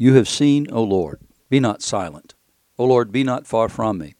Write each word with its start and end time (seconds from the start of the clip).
You 0.00 0.14
have 0.14 0.28
seen, 0.28 0.68
O 0.70 0.80
Lord, 0.84 1.20
be 1.50 1.58
not 1.58 1.82
silent. 1.82 2.34
O 2.78 2.84
Lord, 2.84 3.10
be 3.10 3.24
not 3.24 3.48
far 3.48 3.68
from 3.68 3.98
me. 3.98 4.14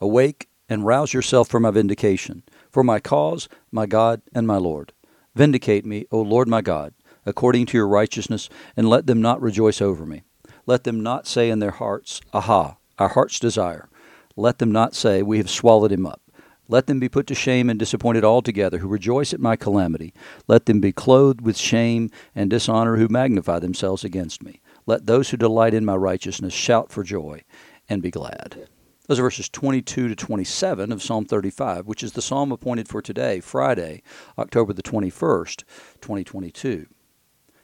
Awake 0.00 0.48
and 0.68 0.86
rouse 0.86 1.12
yourself 1.12 1.48
for 1.48 1.58
my 1.58 1.72
vindication, 1.72 2.44
for 2.70 2.84
my 2.84 3.00
cause, 3.00 3.48
my 3.72 3.84
God 3.84 4.22
and 4.32 4.46
my 4.46 4.58
Lord. 4.58 4.92
Vindicate 5.34 5.84
me, 5.84 6.06
O 6.12 6.20
Lord 6.20 6.46
my 6.46 6.62
God, 6.62 6.94
according 7.26 7.66
to 7.66 7.76
your 7.76 7.88
righteousness, 7.88 8.48
and 8.76 8.88
let 8.88 9.08
them 9.08 9.20
not 9.20 9.42
rejoice 9.42 9.82
over 9.82 10.06
me. 10.06 10.22
Let 10.66 10.84
them 10.84 11.02
not 11.02 11.26
say 11.26 11.50
in 11.50 11.58
their 11.58 11.72
hearts, 11.72 12.20
Aha, 12.32 12.76
our 13.00 13.08
heart's 13.08 13.40
desire. 13.40 13.88
Let 14.36 14.60
them 14.60 14.70
not 14.70 14.94
say, 14.94 15.20
We 15.20 15.38
have 15.38 15.50
swallowed 15.50 15.90
him 15.90 16.06
up. 16.06 16.20
Let 16.68 16.86
them 16.86 17.00
be 17.00 17.08
put 17.08 17.26
to 17.26 17.34
shame 17.34 17.68
and 17.68 17.78
disappointed 17.78 18.24
altogether 18.24 18.78
who 18.78 18.86
rejoice 18.86 19.34
at 19.34 19.40
my 19.40 19.56
calamity. 19.56 20.14
Let 20.46 20.66
them 20.66 20.80
be 20.80 20.92
clothed 20.92 21.40
with 21.40 21.56
shame 21.56 22.10
and 22.36 22.48
dishonor 22.48 22.98
who 22.98 23.08
magnify 23.08 23.58
themselves 23.58 24.04
against 24.04 24.40
me. 24.40 24.60
Let 24.86 25.06
those 25.06 25.30
who 25.30 25.36
delight 25.36 25.74
in 25.74 25.84
my 25.84 25.96
righteousness 25.96 26.52
shout 26.52 26.90
for 26.90 27.02
joy 27.02 27.42
and 27.88 28.02
be 28.02 28.10
glad. 28.10 28.68
Those 29.06 29.18
are 29.18 29.22
verses 29.22 29.48
22 29.48 30.08
to 30.08 30.16
27 30.16 30.92
of 30.92 31.02
Psalm 31.02 31.24
35, 31.24 31.86
which 31.86 32.02
is 32.02 32.12
the 32.12 32.22
psalm 32.22 32.52
appointed 32.52 32.88
for 32.88 33.02
today, 33.02 33.40
Friday, 33.40 34.02
October 34.38 34.72
the 34.72 34.82
21st, 34.82 35.64
2022. 36.00 36.86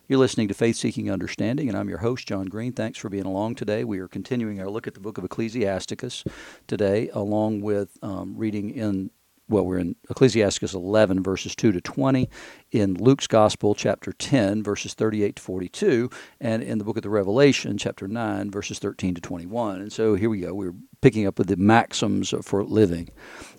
You're 0.06 0.18
listening 0.18 0.48
to 0.48 0.54
Faith 0.54 0.76
Seeking 0.76 1.10
Understanding, 1.10 1.68
and 1.68 1.78
I'm 1.78 1.88
your 1.88 1.98
host, 1.98 2.26
John 2.26 2.46
Green. 2.46 2.72
Thanks 2.72 2.98
for 2.98 3.08
being 3.08 3.26
along 3.26 3.54
today. 3.54 3.84
We 3.84 4.00
are 4.00 4.08
continuing 4.08 4.60
our 4.60 4.68
look 4.68 4.86
at 4.86 4.94
the 4.94 5.00
book 5.00 5.18
of 5.18 5.24
Ecclesiasticus 5.24 6.24
today, 6.66 7.10
along 7.14 7.60
with 7.60 7.96
um, 8.02 8.34
reading 8.36 8.70
in, 8.70 9.10
well, 9.50 9.66
we're 9.66 9.78
in 9.78 9.96
Ecclesiasticus 10.08 10.74
11, 10.74 11.22
verses 11.22 11.54
2 11.56 11.72
to 11.72 11.80
20, 11.80 12.30
in 12.70 12.94
Luke's 12.94 13.26
Gospel, 13.26 13.74
chapter 13.74 14.12
10, 14.12 14.62
verses 14.62 14.94
38 14.94 15.36
to 15.36 15.42
42, 15.42 16.10
and 16.40 16.62
in 16.62 16.78
the 16.78 16.84
book 16.84 16.96
of 16.96 17.02
the 17.02 17.10
Revelation, 17.10 17.76
chapter 17.76 18.06
9, 18.06 18.50
verses 18.50 18.78
13 18.78 19.16
to 19.16 19.20
21. 19.20 19.80
And 19.80 19.92
so 19.92 20.14
here 20.14 20.30
we 20.30 20.40
go. 20.40 20.54
We're 20.54 20.74
picking 21.02 21.26
up 21.26 21.36
with 21.36 21.48
the 21.48 21.56
maxims 21.56 22.32
for 22.42 22.62
living. 22.62 23.10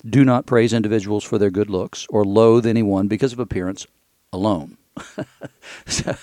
Do 0.05 0.23
not 0.23 0.45
praise 0.45 0.71
individuals 0.71 1.25
for 1.25 1.37
their 1.37 1.51
good 1.51 1.69
looks 1.69 2.07
or 2.09 2.23
loathe 2.23 2.65
anyone 2.65 3.07
because 3.07 3.33
of 3.33 3.39
appearance 3.39 3.85
alone. 4.31 4.77
so, 5.85 6.15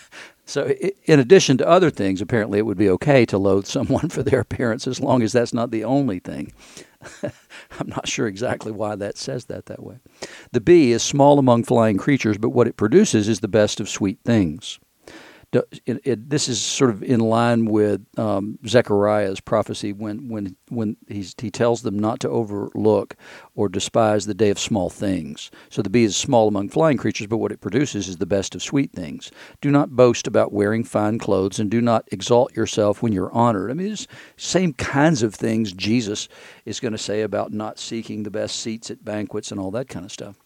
so, 0.49 0.67
in 1.05 1.21
addition 1.21 1.59
to 1.59 1.69
other 1.69 1.91
things, 1.91 2.23
apparently 2.23 2.59
it 2.59 2.65
would 2.65 2.79
be 2.79 2.89
okay 2.89 3.27
to 3.27 3.37
loathe 3.37 3.67
someone 3.67 4.09
for 4.09 4.23
their 4.23 4.41
appearance 4.41 4.87
as 4.87 4.99
long 4.99 5.23
as 5.23 5.33
that's 5.33 5.53
not 5.53 5.71
the 5.71 5.85
only 5.85 6.21
thing. 6.21 6.53
I'm 7.23 7.87
not 7.87 8.09
sure 8.09 8.27
exactly 8.27 8.73
why 8.73 8.97
that 8.97 9.17
says 9.17 9.47
that 9.47 9.67
that 9.67 9.83
way. 9.83 9.99
The 10.53 10.61
bee 10.61 10.93
is 10.93 11.03
small 11.03 11.39
among 11.39 11.65
flying 11.65 11.97
creatures, 11.97 12.39
but 12.39 12.51
what 12.51 12.67
it 12.67 12.77
produces 12.77 13.29
is 13.29 13.41
the 13.41 13.49
best 13.49 13.81
of 13.81 13.89
sweet 13.89 14.19
things 14.25 14.81
it, 15.53 16.29
this 16.29 16.47
is 16.47 16.61
sort 16.61 16.91
of 16.91 17.03
in 17.03 17.21
line 17.21 17.65
with 17.65 18.05
um, 18.19 18.59
Zechariah's 18.67 19.41
prophecy 19.41 19.95
when 19.95 20.29
when 20.29 20.57
when 20.69 20.97
he's, 21.09 21.35
he 21.39 21.51
tells 21.51 21.81
them 21.83 21.99
not 21.99 22.21
to 22.21 22.29
overlook 22.29 23.17
or 23.55 23.71
despise 23.71 24.27
the 24.27 24.35
day 24.35 24.51
of 24.51 24.59
small 24.59 24.91
things. 24.91 25.51
So 25.71 25.81
the 25.81 25.89
bee 25.89 26.05
is 26.05 26.17
small 26.17 26.49
among 26.49 26.69
flying 26.69 26.99
creatures, 26.99 27.29
but 27.29 27.39
what 27.39 27.53
it 27.53 27.63
produces 27.63 28.09
is 28.09 28.19
the 28.19 28.27
best 28.27 28.55
of 28.55 28.63
sweet 28.63 28.93
things. 28.93 29.31
Do 29.63 29.71
not 29.71 29.97
boast 29.97 30.27
about 30.27 30.53
wearing 30.53 30.85
fine 30.85 31.19
clothes, 31.19 31.59
and 31.59 31.71
do 31.71 31.81
not 31.81 32.07
exalt 32.13 32.55
yourself 32.55 33.03
when 33.03 33.15
you're 33.15 33.33
honored. 33.33 33.71
I 33.71 33.75
mean, 33.75 33.93
it's 33.93 34.07
same 34.37 34.75
kinds 34.75 35.23
of 35.23 35.35
things 35.35 35.73
Jesus 35.73 36.29
is 36.67 36.79
going 36.79 36.93
to 36.93 36.99
say 36.99 37.23
about 37.23 37.53
not 37.53 37.79
seeking 37.79 38.23
the 38.23 38.31
best 38.31 38.57
seats 38.57 38.91
at 38.91 39.05
banquets 39.05 39.51
and 39.51 39.59
all 39.59 39.71
that 39.71 39.89
kind 39.89 40.05
of 40.05 40.13
stuff. 40.13 40.37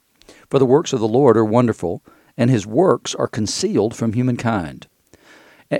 For 0.48 0.60
the 0.60 0.66
works 0.66 0.92
of 0.92 1.00
the 1.00 1.08
Lord 1.08 1.36
are 1.36 1.44
wonderful, 1.44 2.04
and 2.36 2.50
His 2.50 2.68
works 2.68 3.16
are 3.16 3.26
concealed 3.26 3.96
from 3.96 4.12
humankind. 4.12 4.86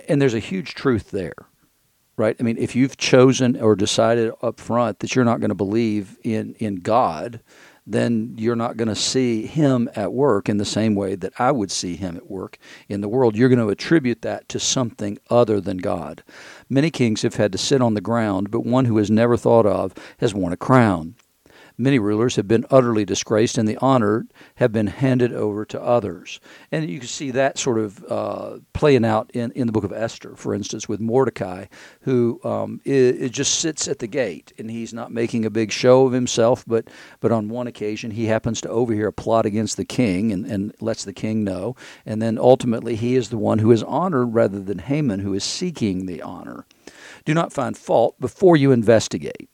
And 0.09 0.23
there's 0.23 0.35
a 0.35 0.39
huge 0.39 0.75
truth 0.75 1.11
there, 1.11 1.35
right? 2.17 2.35
I 2.41 2.43
mean, 2.43 2.57
if 2.57 2.75
you've 2.75 2.97
chosen 2.97 3.61
or 3.61 3.77
decided 3.77 4.33
up 4.41 4.59
front 4.59 5.01
that 5.01 5.15
you're 5.15 5.25
not 5.25 5.41
going 5.41 5.51
to 5.51 5.55
believe 5.55 6.17
in, 6.23 6.55
in 6.55 6.77
God, 6.77 7.41
then 7.87 8.35
you're 8.39 8.57
not 8.57 8.77
going 8.77 8.89
to 8.89 8.95
see 8.95 9.47
Him 9.47 9.91
at 9.95 10.13
work 10.13 10.49
in 10.49 10.57
the 10.57 10.65
same 10.65 10.95
way 10.95 11.15
that 11.17 11.33
I 11.39 11.51
would 11.51 11.71
see 11.71 11.97
Him 11.97 12.17
at 12.17 12.31
work 12.31 12.57
in 12.89 13.01
the 13.01 13.09
world. 13.09 13.37
You're 13.37 13.49
going 13.49 13.59
to 13.59 13.69
attribute 13.69 14.23
that 14.23 14.49
to 14.51 14.61
something 14.61 15.19
other 15.29 15.61
than 15.61 15.79
God. 15.79 16.23
Many 16.71 16.91
kings 16.91 17.23
have 17.23 17.35
had 17.35 17.53
to 17.53 17.59
sit 17.59 17.83
on 17.83 17.95
the 17.95 18.01
ground, 18.01 18.51
but 18.51 18.65
one 18.65 18.87
who 18.87 18.99
is 18.99 19.11
never 19.11 19.37
thought 19.37 19.67
of 19.67 19.95
has 20.21 20.33
won 20.33 20.53
a 20.53 20.57
crown. 20.57 21.17
Many 21.83 21.99
rulers 21.99 22.37
have 22.37 22.47
been 22.47 22.65
utterly 22.71 23.05
disgraced, 23.05 23.59
and 23.59 23.67
the 23.67 23.77
honored 23.79 24.33
have 24.55 24.71
been 24.71 24.87
handed 24.87 25.33
over 25.33 25.65
to 25.65 25.83
others. 25.83 26.39
And 26.71 26.89
you 26.89 27.01
can 27.01 27.09
see 27.09 27.33
that 27.33 27.59
sort 27.59 27.77
of 27.81 28.05
uh, 28.09 28.59
playing 28.73 29.05
out 29.05 29.33
in, 29.35 29.51
in 29.51 29.67
the 29.67 29.73
book 29.73 29.83
of 29.83 29.93
Esther, 29.93 30.37
for 30.37 30.55
instance, 30.55 30.89
with 30.89 31.01
Mordecai, 31.01 31.65
who 32.03 32.41
um, 32.45 32.81
just 32.85 33.59
sits 33.59 33.89
at 33.89 33.99
the 33.99 34.07
gate, 34.07 34.53
and 34.59 34.71
he's 34.71 34.95
not 34.95 35.11
making 35.11 35.45
a 35.45 35.51
big 35.51 35.73
show 35.73 36.07
of 36.07 36.13
himself, 36.13 36.65
but, 36.69 36.87
but 37.19 37.33
on 37.33 37.49
one 37.49 37.67
occasion 37.67 38.13
he 38.13 38.27
happens 38.27 38.61
to 38.61 38.69
overhear 38.69 39.09
a 39.09 39.13
plot 39.13 39.45
against 39.45 39.77
the 39.77 39.85
king 39.85 40.31
and, 40.31 40.47
and 40.47 40.73
lets 40.81 41.05
the 41.05 41.13
king 41.13 41.43
know. 41.43 41.75
And 42.07 42.23
then 42.23 42.39
ultimately 42.39 42.95
he 42.95 43.17
is 43.17 43.31
the 43.31 43.39
one 43.39 43.59
who 43.59 43.73
is 43.73 43.83
honored 43.83 44.33
rather 44.35 44.61
than 44.61 44.79
Haman, 44.79 45.19
who 45.19 45.35
is 45.35 45.43
seeking 45.43 46.07
the 46.07 46.23
honor. 46.23 46.65
Do 47.25 47.35
not 47.35 47.53
find 47.53 47.77
fault 47.77 48.21
before 48.21 48.57
you 48.57 48.71
investigate 48.71 49.49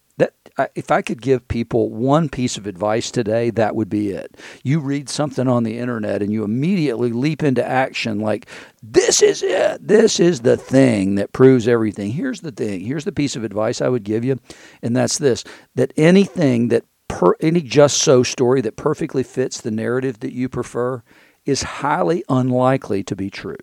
if 0.74 0.90
I 0.90 1.02
could 1.02 1.22
give 1.22 1.46
people 1.46 1.90
one 1.90 2.28
piece 2.28 2.56
of 2.56 2.66
advice 2.66 3.10
today, 3.10 3.50
that 3.50 3.76
would 3.76 3.88
be 3.88 4.10
it. 4.10 4.36
You 4.64 4.80
read 4.80 5.08
something 5.08 5.46
on 5.46 5.62
the 5.62 5.78
internet 5.78 6.20
and 6.20 6.32
you 6.32 6.42
immediately 6.42 7.12
leap 7.12 7.42
into 7.42 7.64
action 7.64 8.18
like, 8.18 8.46
this 8.82 9.22
is 9.22 9.42
it. 9.42 9.86
This 9.86 10.18
is 10.18 10.40
the 10.40 10.56
thing 10.56 11.14
that 11.14 11.32
proves 11.32 11.68
everything. 11.68 12.12
Here's 12.12 12.40
the 12.40 12.50
thing. 12.50 12.80
Here's 12.80 13.04
the 13.04 13.12
piece 13.12 13.36
of 13.36 13.44
advice 13.44 13.80
I 13.80 13.88
would 13.88 14.04
give 14.04 14.24
you, 14.24 14.40
and 14.82 14.96
that's 14.96 15.18
this 15.18 15.44
that 15.76 15.92
anything 15.96 16.68
that 16.68 16.84
per, 17.06 17.34
any 17.40 17.60
just 17.60 17.98
so 17.98 18.22
story 18.22 18.60
that 18.62 18.76
perfectly 18.76 19.22
fits 19.22 19.60
the 19.60 19.70
narrative 19.70 20.20
that 20.20 20.32
you 20.32 20.48
prefer 20.48 21.02
is 21.44 21.62
highly 21.62 22.24
unlikely 22.28 23.02
to 23.04 23.16
be 23.16 23.30
true. 23.30 23.56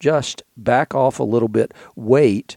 Just 0.00 0.42
back 0.56 0.94
off 0.94 1.20
a 1.20 1.24
little 1.24 1.48
bit, 1.48 1.72
wait, 1.94 2.56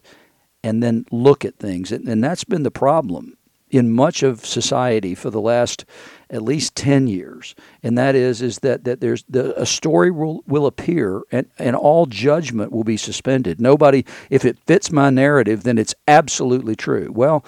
and 0.64 0.82
then 0.82 1.06
look 1.12 1.46
at 1.46 1.58
things. 1.58 1.92
And, 1.92 2.24
that's 2.24 2.44
been 2.44 2.64
the 2.64 2.72
problem 2.72 3.38
in 3.70 3.92
much 3.92 4.24
of 4.24 4.46
society 4.46 5.14
for 5.14 5.30
the 5.30 5.42
last 5.42 5.86
at 6.30 6.42
least 6.42 6.76
10 6.76 7.08
years. 7.08 7.54
And 7.84 7.98
that 7.98 8.16
is 8.16 8.42
is 8.42 8.60
that 8.60 8.86
that 8.86 9.02
there's 9.02 9.24
the, 9.30 9.60
a 9.60 9.66
story 9.66 10.10
will, 10.10 10.42
will 10.48 10.66
appear 10.66 11.22
and, 11.32 11.48
and 11.58 11.76
all 11.76 12.06
judgment 12.06 12.72
will 12.72 12.86
be 12.86 12.98
suspended. 12.98 13.60
Nobody 13.60 14.06
if 14.30 14.46
it 14.46 14.58
fits 14.66 14.92
my 14.92 15.10
narrative 15.10 15.64
then 15.64 15.78
it's 15.78 15.96
absolutely 16.08 16.76
true. 16.76 17.12
Well 17.14 17.46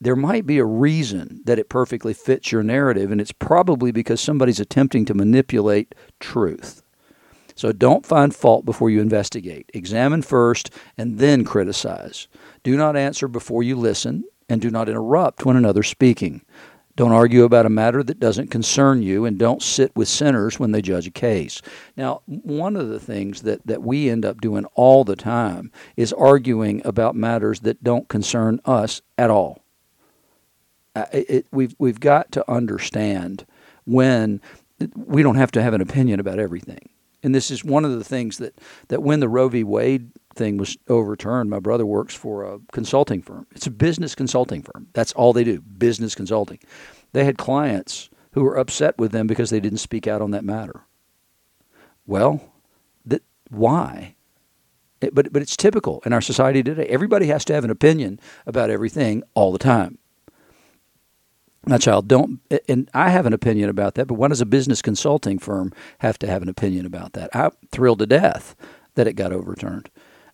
there 0.00 0.16
might 0.16 0.46
be 0.46 0.58
a 0.58 0.64
reason 0.64 1.40
that 1.44 1.60
it 1.60 1.68
perfectly 1.68 2.12
fits 2.12 2.50
your 2.50 2.64
narrative 2.64 3.12
and 3.12 3.20
it's 3.20 3.30
probably 3.30 3.92
because 3.92 4.20
somebody's 4.20 4.58
attempting 4.58 5.04
to 5.04 5.14
manipulate 5.14 5.94
truth 6.18 6.82
so 7.54 7.72
don't 7.72 8.06
find 8.06 8.34
fault 8.34 8.64
before 8.64 8.90
you 8.90 9.00
investigate 9.00 9.70
examine 9.74 10.22
first 10.22 10.70
and 10.96 11.18
then 11.18 11.44
criticize 11.44 12.28
do 12.62 12.76
not 12.76 12.96
answer 12.96 13.26
before 13.26 13.62
you 13.62 13.76
listen, 13.76 14.24
and 14.48 14.60
do 14.60 14.70
not 14.70 14.88
interrupt 14.88 15.44
when 15.44 15.56
another's 15.56 15.88
speaking. 15.88 16.42
Don't 16.94 17.12
argue 17.12 17.44
about 17.44 17.66
a 17.66 17.70
matter 17.70 18.02
that 18.02 18.20
doesn't 18.20 18.50
concern 18.50 19.02
you, 19.02 19.24
and 19.24 19.38
don't 19.38 19.62
sit 19.62 19.96
with 19.96 20.08
sinners 20.08 20.60
when 20.60 20.72
they 20.72 20.82
judge 20.82 21.06
a 21.06 21.10
case. 21.10 21.62
Now, 21.96 22.20
one 22.26 22.76
of 22.76 22.88
the 22.88 23.00
things 23.00 23.42
that, 23.42 23.66
that 23.66 23.82
we 23.82 24.10
end 24.10 24.24
up 24.24 24.40
doing 24.40 24.66
all 24.74 25.02
the 25.02 25.16
time 25.16 25.72
is 25.96 26.12
arguing 26.12 26.82
about 26.84 27.16
matters 27.16 27.60
that 27.60 27.82
don't 27.82 28.08
concern 28.08 28.60
us 28.64 29.00
at 29.16 29.30
all. 29.30 29.64
Uh, 30.94 31.06
it, 31.12 31.46
we've, 31.50 31.74
we've 31.78 32.00
got 32.00 32.30
to 32.32 32.48
understand 32.48 33.46
when 33.86 34.40
we 34.94 35.22
don't 35.22 35.36
have 35.36 35.52
to 35.52 35.62
have 35.62 35.72
an 35.72 35.80
opinion 35.80 36.20
about 36.20 36.38
everything. 36.38 36.90
And 37.22 37.34
this 37.34 37.50
is 37.50 37.64
one 37.64 37.84
of 37.84 37.92
the 37.92 38.04
things 38.04 38.38
that, 38.38 38.58
that 38.88 39.02
when 39.02 39.20
the 39.20 39.28
Roe 39.28 39.48
v. 39.48 39.62
Wade 39.62 40.10
thing 40.34 40.56
was 40.56 40.76
overturned, 40.88 41.50
my 41.50 41.60
brother 41.60 41.86
works 41.86 42.14
for 42.14 42.44
a 42.44 42.58
consulting 42.72 43.22
firm. 43.22 43.46
It's 43.52 43.66
a 43.66 43.70
business 43.70 44.14
consulting 44.14 44.62
firm. 44.62 44.88
That's 44.92 45.12
all 45.12 45.32
they 45.32 45.44
do, 45.44 45.60
business 45.60 46.14
consulting. 46.14 46.58
They 47.12 47.24
had 47.24 47.38
clients 47.38 48.10
who 48.32 48.42
were 48.42 48.56
upset 48.56 48.98
with 48.98 49.12
them 49.12 49.26
because 49.26 49.50
they 49.50 49.60
didn't 49.60 49.78
speak 49.78 50.06
out 50.06 50.22
on 50.22 50.30
that 50.32 50.44
matter. 50.44 50.82
Well, 52.06 52.40
that 53.06 53.22
why? 53.50 54.16
It, 55.00 55.14
but 55.14 55.32
but 55.32 55.42
it's 55.42 55.56
typical 55.56 56.02
in 56.04 56.12
our 56.12 56.20
society 56.20 56.62
today. 56.62 56.86
Everybody 56.86 57.26
has 57.26 57.44
to 57.46 57.54
have 57.54 57.64
an 57.64 57.70
opinion 57.70 58.18
about 58.46 58.70
everything 58.70 59.22
all 59.34 59.52
the 59.52 59.58
time. 59.58 59.98
My 61.64 61.78
child, 61.78 62.08
don't, 62.08 62.40
and 62.68 62.90
I 62.92 63.10
have 63.10 63.24
an 63.24 63.32
opinion 63.32 63.70
about 63.70 63.94
that, 63.94 64.08
but 64.08 64.14
why 64.14 64.28
does 64.28 64.40
a 64.40 64.46
business 64.46 64.82
consulting 64.82 65.38
firm 65.38 65.72
have 65.98 66.18
to 66.18 66.26
have 66.26 66.42
an 66.42 66.48
opinion 66.48 66.86
about 66.86 67.12
that? 67.12 67.30
I'm 67.34 67.52
thrilled 67.70 68.00
to 68.00 68.06
death 68.06 68.56
that 68.96 69.06
it 69.06 69.12
got 69.12 69.32
overturned. 69.32 69.88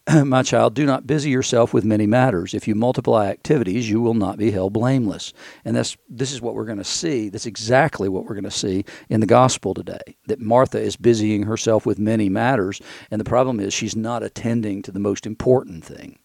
My 0.25 0.43
child, 0.43 0.73
do 0.73 0.87
not 0.87 1.07
busy 1.07 1.29
yourself 1.29 1.75
with 1.75 1.85
many 1.85 2.07
matters. 2.07 2.55
If 2.55 2.67
you 2.67 2.75
multiply 2.75 3.27
activities, 3.27 3.91
you 3.91 4.01
will 4.01 4.15
not 4.15 4.39
be 4.39 4.51
held 4.51 4.73
blameless. 4.73 5.35
And 5.67 5.77
that's, 5.77 5.99
this 6.09 6.33
is 6.33 6.41
what 6.41 6.55
we're 6.55 6.65
going 6.65 6.79
to 6.79 6.85
see. 6.85 7.29
That's 7.29 7.45
exactly 7.45 8.09
what 8.09 8.25
we're 8.25 8.35
going 8.35 8.45
to 8.45 8.51
see 8.51 8.87
in 9.11 9.21
the 9.21 9.27
gospel 9.27 9.75
today. 9.75 10.17
That 10.29 10.41
Martha 10.41 10.81
is 10.81 10.97
busying 10.97 11.43
herself 11.45 11.85
with 11.85 11.99
many 11.99 12.31
matters, 12.31 12.81
and 13.11 13.21
the 13.21 13.25
problem 13.27 13.61
is 13.61 13.75
she's 13.75 13.97
not 13.97 14.23
attending 14.23 14.81
to 14.83 14.93
the 14.93 14.99
most 14.99 15.27
important 15.27 15.85
thing. 15.85 16.19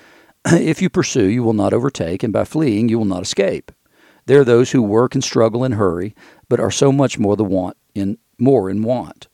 if 0.44 0.82
you 0.82 0.90
pursue, 0.90 1.28
you 1.28 1.42
will 1.42 1.54
not 1.54 1.72
overtake, 1.72 2.22
and 2.22 2.32
by 2.32 2.44
fleeing, 2.44 2.90
you 2.90 2.98
will 2.98 3.06
not 3.06 3.22
escape. 3.22 3.72
There 4.26 4.40
are 4.40 4.44
those 4.44 4.70
who 4.70 4.82
work 4.82 5.14
and 5.14 5.24
struggle 5.24 5.64
and 5.64 5.74
hurry, 5.74 6.14
but 6.48 6.60
are 6.60 6.70
so 6.70 6.92
much 6.92 7.18
more 7.18 7.36
the 7.36 7.44
want 7.44 7.76
in 7.94 8.18
more 8.38 8.70
in 8.70 8.82
want. 8.82 9.28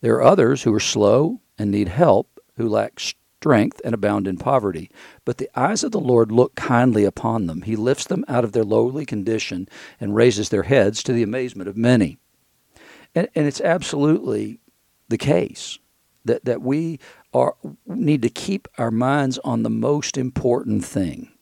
There 0.00 0.14
are 0.14 0.22
others 0.22 0.62
who 0.62 0.74
are 0.74 0.80
slow 0.80 1.40
and 1.58 1.70
need 1.70 1.88
help, 1.88 2.40
who 2.56 2.68
lack 2.68 3.00
strength 3.40 3.80
and 3.84 3.94
abound 3.94 4.26
in 4.26 4.36
poverty. 4.36 4.90
But 5.24 5.38
the 5.38 5.50
eyes 5.54 5.84
of 5.84 5.92
the 5.92 6.00
Lord 6.00 6.32
look 6.32 6.54
kindly 6.54 7.04
upon 7.04 7.46
them. 7.46 7.62
He 7.62 7.76
lifts 7.76 8.04
them 8.04 8.24
out 8.28 8.44
of 8.44 8.52
their 8.52 8.64
lowly 8.64 9.06
condition 9.06 9.68
and 10.00 10.14
raises 10.14 10.48
their 10.48 10.64
heads 10.64 11.02
to 11.04 11.12
the 11.12 11.22
amazement 11.22 11.68
of 11.68 11.76
many. 11.76 12.18
And, 13.14 13.28
and 13.34 13.46
it's 13.46 13.60
absolutely 13.60 14.60
the 15.08 15.18
case 15.18 15.78
that, 16.24 16.44
that 16.44 16.62
we 16.62 16.98
are, 17.32 17.56
need 17.86 18.22
to 18.22 18.28
keep 18.28 18.68
our 18.76 18.90
minds 18.90 19.38
on 19.38 19.62
the 19.62 19.70
most 19.70 20.18
important 20.18 20.84
thing. 20.84 21.32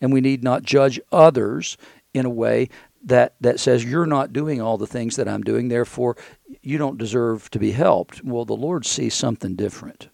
And 0.00 0.12
we 0.12 0.20
need 0.20 0.42
not 0.42 0.62
judge 0.62 1.00
others 1.10 1.76
in 2.16 2.26
a 2.26 2.30
way 2.30 2.68
that, 3.04 3.34
that 3.40 3.60
says, 3.60 3.84
You're 3.84 4.06
not 4.06 4.32
doing 4.32 4.60
all 4.60 4.78
the 4.78 4.86
things 4.86 5.16
that 5.16 5.28
I'm 5.28 5.42
doing, 5.42 5.68
therefore 5.68 6.16
you 6.62 6.78
don't 6.78 6.98
deserve 6.98 7.50
to 7.50 7.58
be 7.58 7.72
helped. 7.72 8.24
Well, 8.24 8.44
the 8.44 8.56
Lord 8.56 8.84
sees 8.84 9.14
something 9.14 9.54
different 9.54 10.08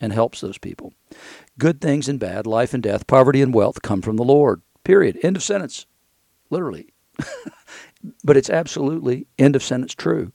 and 0.00 0.12
helps 0.12 0.40
those 0.40 0.58
people. 0.58 0.94
Good 1.58 1.80
things 1.80 2.08
and 2.08 2.18
bad, 2.18 2.46
life 2.46 2.72
and 2.72 2.82
death, 2.82 3.06
poverty 3.06 3.42
and 3.42 3.52
wealth 3.52 3.82
come 3.82 4.00
from 4.00 4.16
the 4.16 4.24
Lord. 4.24 4.62
Period. 4.84 5.18
End 5.22 5.36
of 5.36 5.42
sentence. 5.42 5.86
Literally. 6.48 6.88
but 8.24 8.36
it's 8.36 8.48
absolutely 8.48 9.26
end 9.38 9.54
of 9.54 9.62
sentence 9.62 9.94
true. 9.94 10.32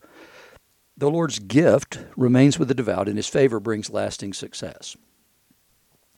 The 0.97 1.09
Lord's 1.09 1.39
gift 1.39 1.99
remains 2.15 2.57
with 2.57 2.67
the 2.69 2.75
devout, 2.75 3.09
and 3.09 3.17
his 3.17 3.27
favor 3.27 3.59
brings 3.59 3.89
lasting 3.89 4.33
success. 4.33 4.95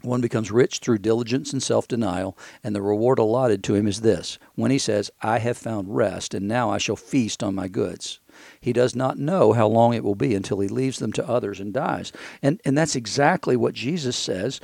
One 0.03 0.21
becomes 0.21 0.51
rich 0.51 0.79
through 0.79 0.99
diligence 0.99 1.51
and 1.53 1.61
self 1.61 1.87
denial, 1.87 2.37
and 2.63 2.75
the 2.75 2.81
reward 2.81 3.19
allotted 3.19 3.63
to 3.63 3.75
him 3.75 3.87
is 3.87 4.01
this 4.01 4.37
when 4.55 4.69
he 4.69 4.77
says, 4.77 5.09
I 5.21 5.39
have 5.39 5.57
found 5.57 5.95
rest, 5.95 6.33
and 6.33 6.47
now 6.47 6.69
I 6.69 6.77
shall 6.77 6.95
feast 6.95 7.43
on 7.43 7.55
my 7.55 7.67
goods. 7.67 8.19
He 8.61 8.73
does 8.73 8.95
not 8.95 9.17
know 9.17 9.53
how 9.53 9.67
long 9.67 9.93
it 9.93 10.03
will 10.03 10.15
be 10.15 10.35
until 10.35 10.59
he 10.59 10.67
leaves 10.67 10.99
them 10.99 11.11
to 11.13 11.27
others 11.27 11.59
and 11.59 11.73
dies. 11.73 12.11
And, 12.43 12.61
and 12.63 12.77
that's 12.77 12.95
exactly 12.95 13.55
what 13.55 13.73
Jesus 13.73 14.15
says 14.15 14.59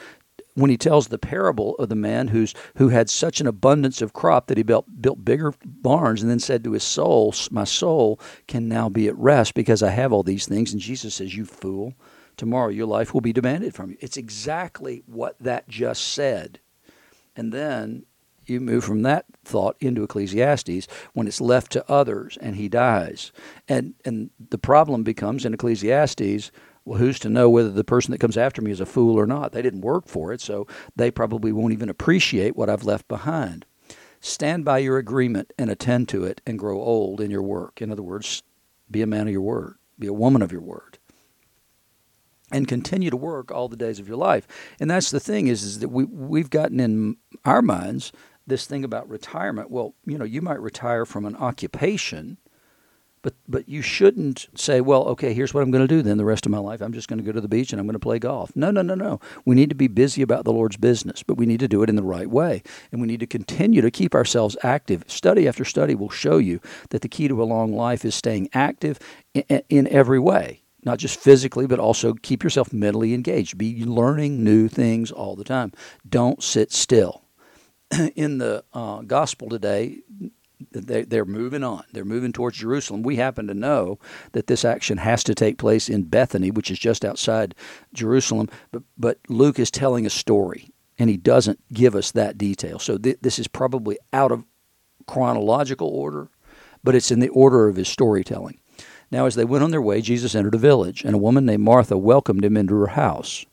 when 0.55 0.69
he 0.69 0.77
tells 0.77 1.07
the 1.07 1.17
parable 1.17 1.75
of 1.75 1.89
the 1.89 1.95
man 1.95 2.27
who's 2.27 2.53
who 2.77 2.89
had 2.89 3.09
such 3.09 3.41
an 3.41 3.47
abundance 3.47 4.01
of 4.01 4.13
crop 4.13 4.47
that 4.47 4.57
he 4.57 4.63
built 4.63 5.01
built 5.01 5.25
bigger 5.25 5.53
barns 5.65 6.21
and 6.21 6.29
then 6.29 6.39
said 6.39 6.63
to 6.63 6.73
his 6.73 6.83
soul, 6.83 7.33
"My 7.49 7.63
soul 7.63 8.19
can 8.47 8.67
now 8.67 8.89
be 8.89 9.07
at 9.07 9.17
rest 9.17 9.55
because 9.55 9.81
I 9.81 9.89
have 9.89 10.13
all 10.13 10.23
these 10.23 10.45
things." 10.45 10.71
And 10.71 10.81
Jesus 10.81 11.15
says, 11.15 11.35
"You 11.35 11.45
fool, 11.45 11.95
tomorrow 12.37 12.69
your 12.69 12.87
life 12.87 13.13
will 13.13 13.21
be 13.21 13.33
demanded 13.33 13.73
from 13.73 13.91
you." 13.91 13.97
It's 13.99 14.17
exactly 14.17 15.03
what 15.05 15.35
that 15.39 15.67
just 15.67 16.07
said. 16.07 16.59
And 17.35 17.51
then 17.51 18.05
you 18.45 18.59
move 18.59 18.83
from 18.83 19.01
that 19.03 19.25
thought 19.45 19.77
into 19.79 20.03
Ecclesiastes 20.03 20.87
when 21.13 21.27
it's 21.27 21.41
left 21.41 21.71
to 21.71 21.89
others 21.89 22.37
and 22.41 22.55
he 22.55 22.67
dies. 22.67 23.31
And 23.67 23.93
and 24.05 24.29
the 24.49 24.57
problem 24.57 25.03
becomes 25.03 25.45
in 25.45 25.53
Ecclesiastes 25.53 26.51
well, 26.85 26.99
who's 26.99 27.19
to 27.19 27.29
know 27.29 27.49
whether 27.49 27.69
the 27.69 27.83
person 27.83 28.11
that 28.11 28.19
comes 28.19 28.37
after 28.37 28.61
me 28.61 28.71
is 28.71 28.81
a 28.81 28.85
fool 28.85 29.17
or 29.17 29.25
not? 29.25 29.53
They 29.53 29.61
didn't 29.61 29.81
work 29.81 30.07
for 30.07 30.33
it, 30.33 30.41
so 30.41 30.67
they 30.95 31.11
probably 31.11 31.51
won't 31.51 31.73
even 31.73 31.89
appreciate 31.89 32.55
what 32.55 32.69
I've 32.69 32.83
left 32.83 33.07
behind. 33.07 33.65
Stand 34.19 34.65
by 34.65 34.79
your 34.79 34.97
agreement 34.97 35.53
and 35.57 35.69
attend 35.69 36.09
to 36.09 36.23
it 36.25 36.41
and 36.45 36.59
grow 36.59 36.81
old 36.81 37.21
in 37.21 37.31
your 37.31 37.41
work. 37.41 37.81
In 37.81 37.91
other 37.91 38.03
words, 38.03 38.43
be 38.91 39.01
a 39.01 39.07
man 39.07 39.27
of 39.27 39.33
your 39.33 39.41
word, 39.41 39.75
be 39.97 40.07
a 40.07 40.13
woman 40.13 40.41
of 40.41 40.51
your 40.51 40.61
word. 40.61 40.97
And 42.53 42.67
continue 42.67 43.09
to 43.09 43.17
work 43.17 43.51
all 43.51 43.67
the 43.67 43.75
days 43.75 43.99
of 43.99 44.07
your 44.07 44.17
life. 44.17 44.47
And 44.79 44.89
that's 44.89 45.11
the 45.11 45.19
thing 45.19 45.47
is, 45.47 45.63
is 45.63 45.79
that 45.79 45.89
we, 45.89 46.05
we've 46.05 46.49
gotten 46.49 46.79
in 46.79 47.17
our 47.45 47.61
minds 47.61 48.11
this 48.45 48.65
thing 48.65 48.83
about 48.83 49.09
retirement. 49.09 49.71
Well, 49.71 49.95
you 50.05 50.17
know, 50.17 50.25
you 50.25 50.41
might 50.41 50.61
retire 50.61 51.05
from 51.05 51.25
an 51.25 51.35
occupation 51.35 52.37
but 53.23 53.33
but 53.47 53.67
you 53.67 53.81
shouldn't 53.81 54.47
say, 54.53 54.81
well, 54.81 55.05
okay, 55.05 55.33
here's 55.33 55.53
what 55.53 55.63
I'm 55.63 55.71
going 55.71 55.87
to 55.87 55.95
do 55.95 56.01
then 56.03 56.17
the 56.17 56.25
rest 56.25 56.45
of 56.45 56.51
my 56.51 56.59
life. 56.59 56.81
I'm 56.81 56.93
just 56.93 57.07
going 57.07 57.19
to 57.19 57.25
go 57.25 57.31
to 57.31 57.41
the 57.41 57.47
beach 57.47 57.71
and 57.71 57.79
I'm 57.79 57.87
going 57.87 57.93
to 57.93 57.99
play 57.99 58.19
golf. 58.19 58.51
No, 58.55 58.69
no, 58.69 58.81
no, 58.81 58.95
no. 58.95 59.19
We 59.45 59.55
need 59.55 59.69
to 59.69 59.75
be 59.75 59.87
busy 59.87 60.21
about 60.21 60.43
the 60.43 60.53
Lord's 60.53 60.77
business, 60.77 61.23
but 61.23 61.37
we 61.37 61.45
need 61.45 61.61
to 61.61 61.67
do 61.67 61.81
it 61.81 61.89
in 61.89 61.95
the 61.95 62.03
right 62.03 62.29
way. 62.29 62.61
And 62.91 63.01
we 63.01 63.07
need 63.07 63.21
to 63.21 63.27
continue 63.27 63.81
to 63.81 63.89
keep 63.89 64.13
ourselves 64.13 64.57
active. 64.61 65.05
Study 65.07 65.47
after 65.47 65.65
study 65.65 65.95
will 65.95 66.09
show 66.09 66.37
you 66.37 66.59
that 66.89 67.01
the 67.01 67.07
key 67.07 67.29
to 67.29 67.41
a 67.41 67.45
long 67.45 67.73
life 67.73 68.05
is 68.05 68.13
staying 68.13 68.49
active 68.53 68.99
in, 69.33 69.63
in 69.69 69.87
every 69.87 70.19
way. 70.19 70.62
Not 70.85 70.99
just 70.99 71.19
physically, 71.19 71.67
but 71.67 71.79
also 71.79 72.13
keep 72.13 72.43
yourself 72.43 72.73
mentally 72.73 73.13
engaged. 73.13 73.57
Be 73.57 73.85
learning 73.85 74.43
new 74.43 74.67
things 74.67 75.11
all 75.11 75.35
the 75.35 75.43
time. 75.43 75.71
Don't 76.07 76.43
sit 76.43 76.71
still. 76.71 77.23
in 78.15 78.37
the 78.37 78.63
uh, 78.73 79.01
gospel 79.01 79.49
today, 79.49 80.01
they, 80.71 81.03
they're 81.03 81.25
moving 81.25 81.63
on. 81.63 81.83
They're 81.91 82.05
moving 82.05 82.31
towards 82.31 82.57
Jerusalem. 82.57 83.03
We 83.03 83.17
happen 83.17 83.47
to 83.47 83.53
know 83.53 83.99
that 84.31 84.47
this 84.47 84.63
action 84.63 84.97
has 84.97 85.23
to 85.25 85.35
take 85.35 85.57
place 85.57 85.89
in 85.89 86.03
Bethany, 86.03 86.51
which 86.51 86.71
is 86.71 86.79
just 86.79 87.03
outside 87.03 87.55
Jerusalem. 87.93 88.49
But, 88.71 88.83
but 88.97 89.19
Luke 89.27 89.59
is 89.59 89.69
telling 89.69 90.05
a 90.05 90.11
story, 90.11 90.69
and 90.97 91.09
he 91.09 91.17
doesn't 91.17 91.59
give 91.73 91.95
us 91.95 92.11
that 92.11 92.37
detail. 92.37 92.79
So 92.79 92.97
th- 92.97 93.19
this 93.21 93.39
is 93.39 93.47
probably 93.47 93.97
out 94.11 94.31
of 94.31 94.45
chronological 95.05 95.89
order, 95.89 96.29
but 96.83 96.95
it's 96.95 97.11
in 97.11 97.19
the 97.19 97.29
order 97.29 97.67
of 97.67 97.75
his 97.75 97.89
storytelling. 97.89 98.59
Now, 99.13 99.27
as 99.27 99.35
they 99.35 99.45
went 99.45 99.63
on 99.63 99.71
their 99.71 99.81
way, 99.81 100.01
Jesus 100.01 100.33
entered 100.33 100.55
a 100.55 100.57
village, 100.57 101.03
and 101.03 101.13
a 101.13 101.19
woman 101.19 101.45
named 101.45 101.63
Martha 101.63 101.97
welcomed 101.97 102.43
him 102.43 102.57
into 102.57 102.75
her 102.75 102.87
house 102.87 103.45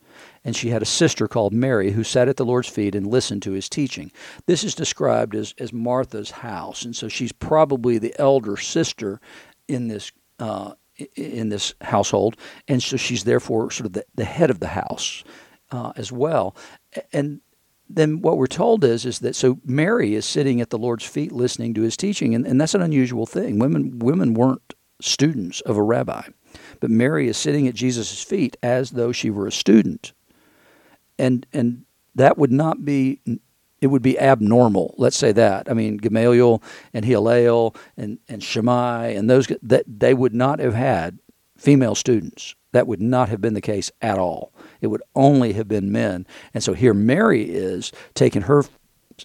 and 0.44 0.56
she 0.56 0.70
had 0.70 0.82
a 0.82 0.86
sister 0.86 1.28
called 1.28 1.52
Mary 1.52 1.92
who 1.92 2.02
sat 2.02 2.28
at 2.28 2.36
the 2.36 2.44
Lord's 2.44 2.68
feet 2.68 2.94
and 2.94 3.06
listened 3.06 3.42
to 3.42 3.52
his 3.52 3.68
teaching. 3.68 4.10
This 4.46 4.64
is 4.64 4.74
described 4.74 5.34
as, 5.34 5.54
as 5.58 5.72
Martha's 5.72 6.30
house, 6.30 6.84
and 6.84 6.96
so 6.96 7.08
she's 7.08 7.32
probably 7.32 7.98
the 7.98 8.14
elder 8.18 8.56
sister 8.56 9.20
in 9.68 9.88
this 9.88 10.12
uh, 10.38 10.72
in 11.14 11.48
this 11.48 11.74
household, 11.82 12.36
and 12.68 12.82
so 12.82 12.96
she's 12.96 13.24
therefore 13.24 13.70
sort 13.70 13.86
of 13.86 13.92
the, 13.92 14.04
the 14.14 14.24
head 14.24 14.50
of 14.50 14.60
the 14.60 14.68
house 14.68 15.24
uh, 15.72 15.92
as 15.96 16.10
well. 16.10 16.56
And 17.12 17.40
then 17.88 18.20
what 18.20 18.38
we're 18.38 18.46
told 18.46 18.84
is 18.84 19.04
is 19.04 19.18
that 19.20 19.36
so 19.36 19.58
Mary 19.64 20.14
is 20.14 20.24
sitting 20.24 20.60
at 20.60 20.70
the 20.70 20.78
Lord's 20.78 21.04
feet 21.04 21.32
listening 21.32 21.74
to 21.74 21.82
his 21.82 21.96
teaching, 21.96 22.34
and, 22.34 22.46
and 22.46 22.60
that's 22.60 22.74
an 22.74 22.82
unusual 22.82 23.26
thing. 23.26 23.58
Women 23.58 23.98
women 23.98 24.34
weren't 24.34 24.74
students 25.00 25.60
of 25.62 25.76
a 25.76 25.82
rabbi, 25.82 26.22
but 26.80 26.90
Mary 26.90 27.28
is 27.28 27.36
sitting 27.36 27.66
at 27.68 27.74
Jesus' 27.74 28.22
feet 28.22 28.56
as 28.62 28.90
though 28.90 29.12
she 29.12 29.30
were 29.30 29.46
a 29.46 29.52
student 29.52 30.12
and 31.20 31.46
and 31.52 31.84
that 32.14 32.38
would 32.38 32.50
not 32.50 32.84
be 32.84 33.20
it 33.80 33.86
would 33.86 34.02
be 34.02 34.18
abnormal. 34.18 34.94
Let's 34.98 35.16
say 35.16 35.32
that. 35.32 35.70
I 35.70 35.74
mean, 35.74 35.96
Gamaliel 35.96 36.62
and 36.92 37.04
Hillel 37.04 37.76
and 37.96 38.18
and 38.28 38.42
Shammai 38.42 39.08
and 39.08 39.30
those 39.30 39.46
that 39.62 39.84
they 39.86 40.14
would 40.14 40.34
not 40.34 40.58
have 40.58 40.74
had 40.74 41.18
female 41.56 41.94
students. 41.94 42.54
That 42.72 42.86
would 42.86 43.00
not 43.00 43.28
have 43.28 43.40
been 43.40 43.54
the 43.54 43.60
case 43.60 43.90
at 44.00 44.18
all. 44.18 44.52
It 44.80 44.86
would 44.86 45.02
only 45.14 45.52
have 45.54 45.68
been 45.68 45.92
men. 45.92 46.26
And 46.54 46.62
so 46.62 46.72
here 46.72 46.94
Mary 46.94 47.42
is 47.42 47.92
taking 48.14 48.42
her 48.42 48.64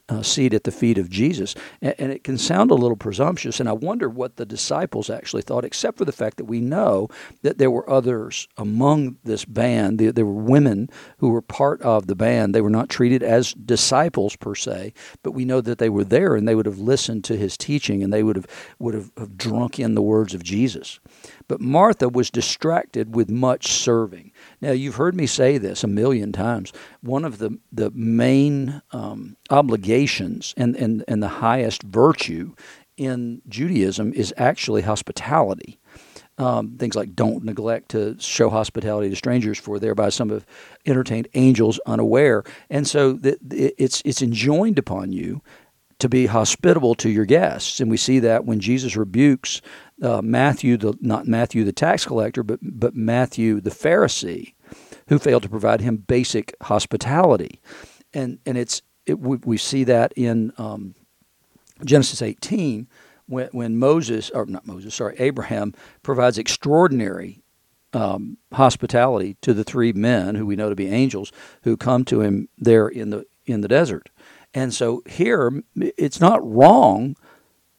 uh, 0.09 0.21
seat 0.21 0.53
at 0.53 0.63
the 0.63 0.71
feet 0.71 0.97
of 0.97 1.09
Jesus. 1.09 1.55
And, 1.81 1.95
and, 1.97 2.11
it 2.11 2.23
can 2.23 2.37
sound 2.37 2.71
a 2.71 2.75
little 2.75 2.97
presumptuous, 2.97 3.59
and 3.59 3.67
I 3.67 3.73
wonder 3.73 4.07
what 4.09 4.37
the 4.37 4.45
disciples 4.45 5.09
actually 5.09 5.41
thought, 5.41 5.65
except 5.65 5.97
for 5.97 6.05
the 6.05 6.11
fact 6.11 6.37
that 6.37 6.45
we 6.45 6.61
know 6.61 7.09
that 7.41 7.57
there 7.57 7.71
were 7.71 7.89
others 7.89 8.47
among 8.57 9.17
this 9.23 9.45
band. 9.45 9.99
There, 9.99 10.11
there 10.11 10.25
were 10.25 10.33
women 10.33 10.89
who 11.17 11.29
were 11.29 11.41
part 11.41 11.81
of 11.81 12.07
the 12.07 12.15
band. 12.15 12.53
They 12.53 12.61
were 12.61 12.69
not 12.69 12.89
treated 12.89 13.23
as 13.23 13.53
disciples 13.53 14.35
per 14.35 14.55
se, 14.55 14.93
but 15.23 15.31
we 15.31 15.45
know 15.45 15.61
that 15.61 15.77
they 15.77 15.89
were 15.89 16.03
there 16.03 16.35
and 16.35 16.47
they 16.47 16.55
would 16.55 16.65
have 16.65 16.79
listened 16.79 17.23
to 17.25 17.37
his 17.37 17.57
teaching 17.57 18.03
and 18.03 18.13
they 18.13 18.23
would 18.23 18.35
have, 18.35 18.47
would 18.79 18.93
have, 18.93 19.11
have 19.17 19.37
drunk 19.37 19.79
in 19.79 19.95
the 19.95 20.01
words 20.01 20.33
of 20.33 20.43
Jesus. 20.43 20.99
But 21.47 21.61
Martha 21.61 22.09
was 22.09 22.29
distracted 22.29 23.15
with 23.15 23.29
much 23.29 23.67
serving. 23.67 24.31
Now, 24.61 24.71
you've 24.71 24.95
heard 24.95 25.15
me 25.15 25.27
say 25.27 25.57
this 25.57 25.83
a 25.83 25.87
million 25.87 26.31
times. 26.31 26.73
One 27.01 27.25
of 27.25 27.37
the, 27.37 27.59
the 27.71 27.91
main 27.91 28.81
um, 28.91 29.37
obligations 29.49 30.53
and, 30.57 30.75
and, 30.75 31.03
and 31.07 31.21
the 31.21 31.27
highest 31.27 31.83
virtue 31.83 32.55
in 32.97 33.41
Judaism 33.47 34.13
is 34.13 34.33
actually 34.37 34.81
hospitality. 34.81 35.79
Um, 36.37 36.77
things 36.77 36.95
like 36.95 37.15
don't 37.15 37.45
neglect 37.45 37.89
to 37.89 38.17
show 38.19 38.49
hospitality 38.49 39.09
to 39.09 39.15
strangers, 39.15 39.57
for 39.57 39.79
thereby 39.79 40.09
some 40.09 40.29
have 40.29 40.45
entertained 40.85 41.29
angels 41.33 41.79
unaware. 41.85 42.43
And 42.69 42.85
so 42.85 43.13
the, 43.13 43.37
it's 43.81 44.01
it's 44.03 44.21
enjoined 44.21 44.77
upon 44.77 45.13
you 45.13 45.41
to 45.99 46.09
be 46.09 46.25
hospitable 46.25 46.93
to 46.95 47.09
your 47.09 47.23
guests, 47.23 47.79
and 47.79 47.89
we 47.89 47.95
see 47.95 48.19
that 48.19 48.43
when 48.43 48.59
Jesus 48.59 48.97
rebukes 48.97 49.61
uh, 50.01 50.21
Matthew, 50.21 50.77
the 50.77 50.97
not 51.01 51.27
Matthew 51.27 51.63
the 51.63 51.71
tax 51.71 52.05
collector, 52.05 52.43
but 52.43 52.59
but 52.61 52.95
Matthew 52.95 53.61
the 53.61 53.69
Pharisee, 53.69 54.53
who 55.07 55.19
failed 55.19 55.43
to 55.43 55.49
provide 55.49 55.81
him 55.81 55.97
basic 55.97 56.55
hospitality, 56.63 57.61
and 58.13 58.39
and 58.45 58.57
it's 58.57 58.81
it, 59.05 59.19
we, 59.19 59.37
we 59.45 59.57
see 59.57 59.83
that 59.85 60.13
in 60.15 60.51
um, 60.57 60.95
Genesis 61.83 62.21
18 62.21 62.87
when 63.27 63.47
when 63.51 63.77
Moses 63.77 64.29
or 64.31 64.45
not 64.45 64.65
Moses 64.67 64.95
sorry 64.95 65.15
Abraham 65.19 65.73
provides 66.03 66.37
extraordinary 66.37 67.41
um, 67.93 68.37
hospitality 68.51 69.37
to 69.41 69.53
the 69.53 69.63
three 69.63 69.93
men 69.93 70.35
who 70.35 70.45
we 70.45 70.55
know 70.55 70.69
to 70.69 70.75
be 70.75 70.87
angels 70.87 71.31
who 71.63 71.77
come 71.77 72.03
to 72.05 72.21
him 72.21 72.49
there 72.57 72.87
in 72.87 73.09
the 73.09 73.25
in 73.45 73.61
the 73.61 73.67
desert. 73.67 74.09
And 74.53 74.73
so 74.73 75.03
here, 75.05 75.63
it's 75.75 76.21
not 76.21 76.39
wrong. 76.45 77.15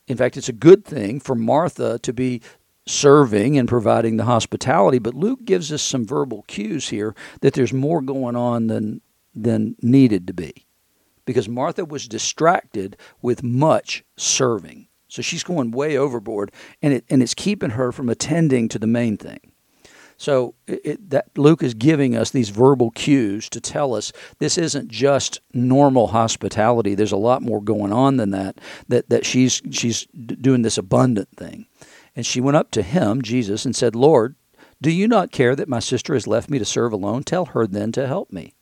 In 0.07 0.17
fact, 0.17 0.37
it's 0.37 0.49
a 0.49 0.53
good 0.53 0.85
thing 0.85 1.21
for 1.21 1.35
Martha 1.35 1.99
to 2.01 2.13
be 2.13 2.41
serving 2.87 3.59
and 3.59 3.69
providing 3.69 4.17
the 4.17 4.25
hospitality. 4.25 4.99
But 4.99 5.15
Luke 5.15 5.45
gives 5.45 5.73
us 5.73 5.83
some 5.83 6.07
verbal 6.07 6.45
cues 6.47 6.89
here 6.89 7.15
that 7.41 7.55
there's 7.55 7.73
more 7.73 8.01
going 8.01 8.37
on 8.37 8.69
than 8.69 9.01
than 9.35 9.77
needed 9.83 10.27
to 10.27 10.33
be, 10.33 10.67
because 11.27 11.49
Martha 11.49 11.85
was 11.85 12.09
distracted 12.09 12.97
with 13.21 13.43
much 13.43 14.03
serving. 14.17 14.89
So 15.09 15.21
she's 15.21 15.45
going 15.45 15.73
way 15.73 15.99
overboard, 15.99 16.53
and 16.81 16.95
it 16.95 17.05
and 17.11 17.23
it's 17.23 17.35
keeping 17.35 17.71
her 17.71 17.93
from 17.93 18.09
attending 18.09 18.69
to 18.69 18.79
the 18.79 18.87
main 18.87 19.17
thing. 19.17 19.53
So 20.19 20.55
it, 20.67 21.11
that 21.11 21.37
Luke 21.37 21.63
is 21.63 21.75
giving 21.75 22.17
us 22.17 22.31
these 22.31 22.49
verbal 22.49 22.91
cues 22.91 23.51
to 23.51 23.61
tell 23.61 23.95
us 23.95 24.13
this 24.39 24.57
isn't 24.57 24.89
just 24.89 25.41
normal 25.53 26.09
hospitality. 26.09 26.95
There's 26.95 27.13
a 27.13 27.17
lot 27.17 27.43
more 27.43 27.61
going 27.61 27.93
on 27.93 28.17
than 28.17 28.31
that. 28.31 28.59
That 28.89 29.11
that 29.11 29.27
she's 29.27 29.61
she's 29.71 30.07
doing 30.07 30.63
this 30.63 30.79
abundant 30.79 31.29
thing. 31.37 31.67
And 32.15 32.25
she 32.25 32.41
went 32.41 32.57
up 32.57 32.71
to 32.71 32.83
him, 32.83 33.21
Jesus, 33.21 33.67
and 33.67 33.77
said, 33.77 33.95
Lord, 33.95 34.37
do 34.81 34.91
you 34.91 35.07
not 35.07 35.33
care 35.33 35.55
that 35.55 35.69
my 35.69 35.81
sister 35.81 36.15
has 36.15 36.27
left 36.27 36.49
me 36.49 36.59
to 36.59 36.65
serve 36.65 36.93
alone? 36.95 37.23
Tell 37.23 37.47
her 37.47 37.67
then 37.67 37.93
to 37.93 38.07
help 38.07 38.33
me. 38.33 38.55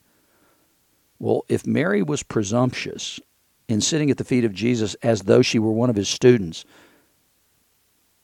Well, 1.21 1.45
if 1.49 1.67
Mary 1.67 2.03
was 2.03 2.25
presumptuous 2.25 3.21
in 3.69 3.81
sitting 3.81 4.11
at 4.11 4.17
the 4.17 4.25
feet 4.25 4.45
of 4.45 4.53
Jesus 4.53 4.95
as 5.03 5.23
though 5.23 5.43
she 5.43 5.61
were 5.61 5.73
one 5.73 5.89
of 5.89 5.97
his 5.97 6.09
students, 6.09 6.65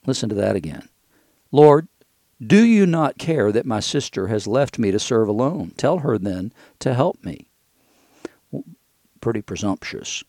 listen 0.05 0.29
to 0.29 0.35
that 0.35 0.57
again. 0.57 0.89
Lord, 1.53 1.89
do 2.45 2.65
you 2.65 2.87
not 2.87 3.19
care 3.19 3.53
that 3.53 3.67
my 3.67 3.81
sister 3.81 4.29
has 4.29 4.47
left 4.47 4.79
me 4.79 4.91
to 4.91 4.99
serve 4.99 5.29
alone? 5.29 5.73
Tell 5.77 5.99
her 5.99 6.17
then 6.17 6.53
to 6.79 6.95
help 6.95 7.23
me. 7.23 7.49
Well, 8.51 8.65
pretty 9.21 9.43
presumptuous 9.43 10.25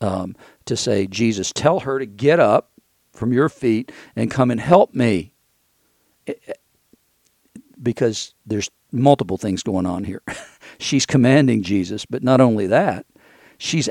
um, 0.00 0.34
to 0.64 0.76
say, 0.76 1.06
Jesus, 1.06 1.52
tell 1.52 1.80
her 1.80 1.98
to 1.98 2.06
get 2.06 2.40
up 2.40 2.72
from 3.12 3.32
your 3.32 3.48
feet 3.48 3.92
and 4.16 4.30
come 4.30 4.50
and 4.50 4.60
help 4.60 4.94
me. 4.94 5.32
Because 7.80 8.34
there's 8.44 8.70
multiple 8.90 9.38
things 9.38 9.62
going 9.62 9.86
on 9.86 10.04
here. 10.04 10.22
she's 10.78 11.06
commanding 11.06 11.62
Jesus, 11.62 12.04
but 12.04 12.22
not 12.22 12.40
only 12.40 12.66
that, 12.66 13.06
she's 13.58 13.88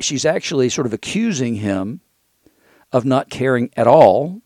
she's 0.00 0.24
actually 0.24 0.68
sort 0.68 0.86
of 0.86 0.92
accusing 0.92 1.56
him 1.56 2.00
of 2.92 3.04
not 3.04 3.28
caring 3.28 3.70
at 3.76 3.86
all 3.86 4.40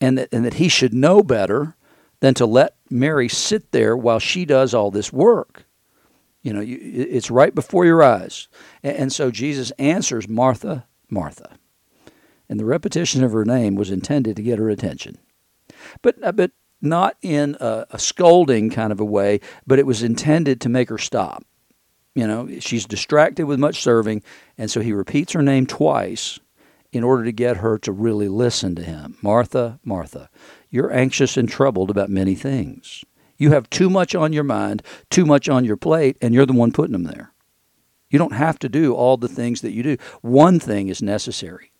and 0.00 0.18
that, 0.18 0.28
and 0.32 0.44
that 0.44 0.54
he 0.54 0.68
should 0.68 0.94
know 0.94 1.22
better 1.22 1.76
than 2.20 2.34
to 2.34 2.46
let 2.46 2.76
Mary 2.90 3.28
sit 3.28 3.72
there 3.72 3.96
while 3.96 4.18
she 4.18 4.44
does 4.44 4.74
all 4.74 4.90
this 4.90 5.12
work. 5.12 5.64
You 6.42 6.52
know, 6.52 6.60
you, 6.60 6.78
it's 6.80 7.30
right 7.30 7.54
before 7.54 7.86
your 7.86 8.02
eyes. 8.02 8.48
And, 8.82 8.96
and 8.96 9.12
so 9.12 9.30
Jesus 9.30 9.70
answers 9.72 10.28
Martha, 10.28 10.86
Martha 11.08 11.58
and 12.48 12.60
the 12.60 12.64
repetition 12.64 13.24
of 13.24 13.32
her 13.32 13.44
name 13.44 13.74
was 13.74 13.90
intended 13.90 14.36
to 14.36 14.42
get 14.42 14.58
her 14.58 14.68
attention. 14.68 15.18
But, 16.02 16.22
uh, 16.22 16.32
but 16.32 16.52
not 16.80 17.16
in 17.22 17.56
a, 17.60 17.86
a 17.90 17.98
scolding 17.98 18.70
kind 18.70 18.92
of 18.92 19.00
a 19.00 19.04
way, 19.04 19.40
but 19.66 19.78
it 19.78 19.86
was 19.86 20.02
intended 20.02 20.60
to 20.60 20.68
make 20.68 20.88
her 20.88 20.98
stop. 20.98 21.44
You 22.14 22.26
know, 22.26 22.48
she's 22.60 22.86
distracted 22.86 23.46
with 23.46 23.58
much 23.58 23.82
serving, 23.82 24.22
and 24.56 24.70
so 24.70 24.80
he 24.80 24.92
repeats 24.92 25.32
her 25.32 25.42
name 25.42 25.66
twice 25.66 26.38
in 26.94 27.04
order 27.04 27.24
to 27.24 27.32
get 27.32 27.58
her 27.58 27.78
to 27.78 27.92
really 27.92 28.28
listen 28.28 28.74
to 28.76 28.82
him. 28.82 29.16
Martha, 29.22 29.80
Martha, 29.84 30.30
you're 30.70 30.92
anxious 30.92 31.36
and 31.36 31.48
troubled 31.48 31.90
about 31.90 32.08
many 32.08 32.34
things. 32.34 33.04
You 33.36 33.50
have 33.50 33.68
too 33.68 33.90
much 33.90 34.14
on 34.14 34.32
your 34.32 34.44
mind, 34.44 34.82
too 35.10 35.26
much 35.26 35.48
on 35.48 35.64
your 35.64 35.76
plate, 35.76 36.16
and 36.20 36.32
you're 36.32 36.46
the 36.46 36.52
one 36.52 36.72
putting 36.72 36.92
them 36.92 37.04
there. 37.04 37.32
You 38.08 38.18
don't 38.18 38.34
have 38.34 38.58
to 38.60 38.68
do 38.68 38.94
all 38.94 39.16
the 39.16 39.28
things 39.28 39.60
that 39.62 39.72
you 39.72 39.82
do. 39.82 39.96
One 40.22 40.60
thing 40.60 40.88
is 40.88 41.02
necessary 41.02 41.72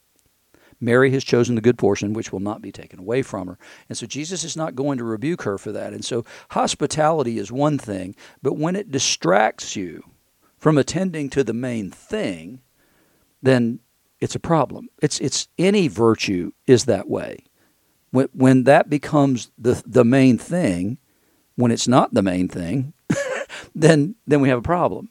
Mary 0.80 1.11
has 1.12 1.25
chosen 1.25 1.54
the 1.54 1.61
good 1.61 1.78
portion, 1.78 2.12
which 2.12 2.33
will 2.33 2.40
not 2.40 2.62
be 2.62 2.73
taken 2.73 2.99
away 2.99 3.23
from 3.23 3.49
her. 3.49 3.59
And 3.88 3.97
so 3.97 4.06
Jesus 4.06 4.44
is 4.44 4.56
not 4.56 4.75
going 4.75 4.99
to 4.99 5.04
rebuke 5.04 5.42
her 5.42 5.59
for 5.59 5.73
that. 5.73 5.92
And 5.92 6.04
so 6.04 6.25
hospitality 6.50 7.38
is 7.38 7.50
one 7.50 7.78
thing, 7.78 8.14
but 8.42 8.59
when 8.59 8.76
it 8.76 8.90
distracts 8.90 9.76
you 9.76 10.02
from 10.59 10.78
attending 10.78 11.30
to 11.30 11.44
the 11.44 11.54
main 11.54 11.90
thing, 11.90 12.61
then 13.42 13.80
it's 14.21 14.35
a 14.35 14.40
problem. 14.40 14.88
It's, 15.02 15.21
it's 15.21 15.49
any 15.59 15.88
virtue 15.88 16.52
is 16.66 16.85
that 16.85 17.09
way. 17.09 17.44
When, 18.11 18.28
when 18.33 18.64
that 18.64 18.88
becomes 18.88 19.50
the, 19.59 19.83
the 19.87 20.04
main 20.04 20.38
thing, 20.38 20.99
when 21.56 21.71
it's 21.71 21.88
not 21.88 22.14
the 22.14 22.23
main 22.23 22.49
thing, 22.49 22.92
then, 23.75 24.14
then 24.26 24.40
we 24.40 24.49
have 24.49 24.59
a 24.59 24.62
problem 24.62 25.09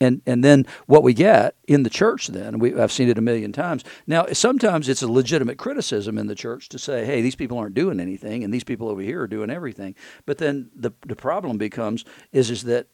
and 0.00 0.22
and 0.26 0.44
then 0.44 0.66
what 0.86 1.02
we 1.02 1.12
get 1.12 1.54
in 1.66 1.82
the 1.82 1.90
church 1.90 2.28
then 2.28 2.58
we, 2.58 2.74
I've 2.78 2.92
seen 2.92 3.08
it 3.08 3.18
a 3.18 3.22
million 3.22 3.52
times 3.52 3.84
now 4.06 4.26
sometimes 4.32 4.88
it's 4.88 5.02
a 5.02 5.08
legitimate 5.10 5.58
criticism 5.58 6.18
in 6.18 6.26
the 6.26 6.34
church 6.34 6.68
to 6.70 6.78
say 6.78 7.04
hey 7.04 7.20
these 7.20 7.36
people 7.36 7.58
aren't 7.58 7.74
doing 7.74 8.00
anything 8.00 8.44
and 8.44 8.52
these 8.52 8.64
people 8.64 8.88
over 8.88 9.00
here 9.00 9.22
are 9.22 9.26
doing 9.26 9.50
everything 9.50 9.94
but 10.26 10.38
then 10.38 10.70
the 10.74 10.92
the 11.06 11.16
problem 11.16 11.58
becomes 11.58 12.04
is 12.32 12.50
is 12.50 12.62
that 12.64 12.86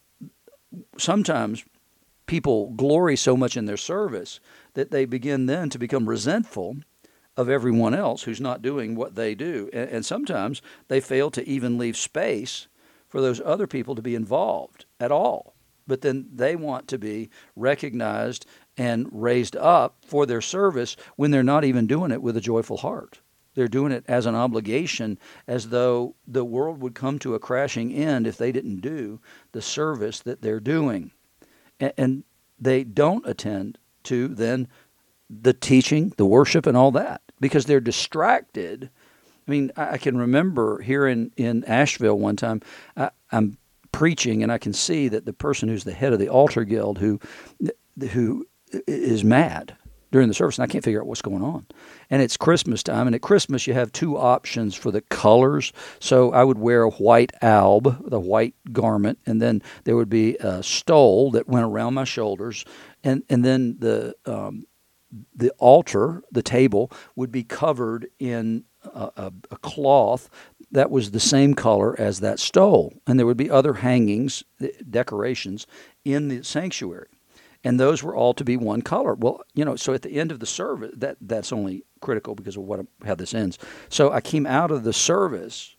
sometimes 0.99 1.64
people 2.26 2.71
glory 2.71 3.16
so 3.16 3.37
much 3.37 3.57
in 3.57 3.66
their 3.66 3.76
service 3.76 4.40
that 4.75 4.90
they 4.90 5.04
begin 5.04 5.47
then 5.47 5.71
to 5.71 5.78
become 5.78 6.09
resentful 6.09 6.76
of 7.37 7.49
everyone 7.49 7.95
else 7.95 8.23
who's 8.23 8.40
not 8.40 8.62
doing 8.62 8.95
what 8.95 9.14
they 9.14 9.35
do 9.35 9.69
and, 9.73 9.90
and 9.90 10.07
sometimes 10.07 10.62
they 10.88 11.00
fail 11.00 11.31
to 11.31 11.47
even 11.49 11.78
leave 11.78 11.97
space 11.97 12.69
for 13.09 13.21
those 13.21 13.40
other 13.40 13.66
people 13.66 13.95
to 13.95 14.02
be 14.02 14.14
involved 14.14 14.87
at 15.00 15.12
all 15.12 15.54
but 15.87 16.00
then 16.00 16.28
they 16.33 16.57
want 16.57 16.88
to 16.88 16.99
be 16.99 17.31
recognized 17.57 18.47
and 18.76 19.09
raised 19.12 19.57
up 19.57 19.97
for 20.04 20.26
their 20.26 20.40
service 20.40 20.97
when 21.16 21.31
they're 21.31 21.43
not 21.43 21.64
even 21.64 21.87
doing 21.87 22.11
it 22.11 22.23
with 22.23 22.37
a 22.37 22.40
joyful 22.40 22.78
heart. 22.78 23.21
They're 23.54 23.69
doing 23.69 23.93
it 23.93 24.04
as 24.09 24.26
an 24.26 24.35
obligation, 24.35 25.19
as 25.47 25.69
though 25.69 26.16
the 26.26 26.45
world 26.45 26.81
would 26.81 26.95
come 26.95 27.19
to 27.21 27.35
a 27.35 27.38
crashing 27.38 27.93
end 27.93 28.26
if 28.26 28.37
they 28.37 28.50
didn't 28.50 28.81
do 28.81 29.21
the 29.52 29.62
service 29.62 30.21
that 30.21 30.43
they're 30.43 30.59
doing. 30.59 31.12
And 31.81 32.25
they 32.59 32.85
don't 32.85 33.26
attend 33.26 33.78
to 34.04 34.28
then 34.28 34.69
the 35.28 35.52
teaching, 35.52 36.12
the 36.16 36.26
worship, 36.26 36.66
and 36.66 36.76
all 36.76 36.90
that 36.93 37.23
because 37.40 37.66
they're 37.66 37.81
distracted. 37.81 38.90
I 39.47 39.50
mean, 39.50 39.73
I 39.76 39.99
can 39.99 40.16
remember 40.16 40.81
here 40.81 41.07
in, 41.07 41.33
in 41.37 41.64
Asheville 41.64 42.19
one 42.19 42.37
time, 42.37 42.61
I, 42.97 43.11
I'm 43.33 43.59
preaching, 43.93 44.43
and 44.43 44.50
I 44.50 44.59
can 44.59 44.73
see 44.73 45.09
that 45.09 45.26
the 45.26 45.33
person 45.33 45.69
who's 45.69 45.85
the 45.85 45.93
head 45.93 46.12
of 46.12 46.19
the 46.19 46.28
altar 46.28 46.64
guild 46.64 46.99
who 46.99 47.21
who 48.11 48.47
is 48.87 49.23
mad 49.23 49.76
during 50.14 50.28
the 50.28 50.35
service, 50.35 50.59
and 50.59 50.62
I 50.62 50.68
can't 50.68 50.85
figure 50.85 51.00
out 51.00 51.09
what's 51.09 51.23
going 51.23 51.42
on. 51.42 51.66
And 52.09 52.23
it's 52.23 52.37
Christmas 52.37 52.85
time, 52.85 53.09
and 53.09 53.16
at 53.16 53.21
Christmas 53.21 53.66
you 53.66 53.75
have 53.75 53.90
two 53.90 54.16
options 54.16 54.76
for 54.76 54.92
the 54.92 55.00
colors. 55.00 55.73
So 55.99 56.30
I 56.30 56.44
would 56.44 56.56
wear 56.56 56.85
a 56.85 56.90
white 56.90 57.33
alb, 57.42 58.09
the 58.09 58.21
white 58.21 58.54
garment, 58.73 59.18
and 59.26 59.42
then 59.42 59.61
there 59.83 59.97
would 59.97 60.09
be 60.09 60.37
a 60.37 60.62
stole 60.62 61.33
that 61.33 61.49
went 61.49 61.64
around 61.64 61.94
my 61.94 62.04
shoulders, 62.04 62.64
and 63.02 63.25
and 63.28 63.44
then 63.44 63.78
the 63.80 64.14
um, 64.25 64.68
the 65.35 65.50
altar, 65.59 66.23
the 66.30 66.42
table, 66.44 66.92
would 67.16 67.33
be 67.33 67.42
covered 67.42 68.06
in 68.21 68.66
a, 68.85 69.11
a, 69.16 69.33
a, 69.50 69.56
cloth 69.56 70.30
that 70.71 70.92
was 70.92 71.11
the 71.11 71.18
same 71.18 71.54
color 71.54 71.99
as 72.00 72.21
that 72.21 72.38
stole. 72.38 72.92
And 73.04 73.18
there 73.18 73.26
would 73.26 73.37
be 73.37 73.50
other 73.50 73.75
hangings, 73.75 74.44
decorations 74.88 75.66
in 76.04 76.28
the 76.28 76.44
sanctuary. 76.44 77.13
And 77.64 77.80
those 77.80 78.02
were 78.02 78.14
all 78.14 78.35
to 78.35 78.44
be 78.44 78.56
one 78.56 78.83
color. 78.83 79.14
Well, 79.14 79.42
you 79.54 79.64
know, 79.64 79.75
so 79.75 79.94
at 79.94 80.02
the 80.02 80.21
end 80.21 80.30
of 80.30 80.38
the 80.38 80.47
service, 80.47 80.92
that 80.97 81.16
that's 81.21 81.52
only 81.52 81.85
critical 82.00 82.35
because 82.35 82.56
of 82.56 82.64
what 82.64 82.87
how 83.04 83.14
this 83.14 83.35
ends. 83.35 83.59
So 83.88 84.12
I 84.12 84.21
came 84.21 84.47
out 84.47 84.71
of 84.71 84.85
the 84.85 84.92
service 84.92 85.75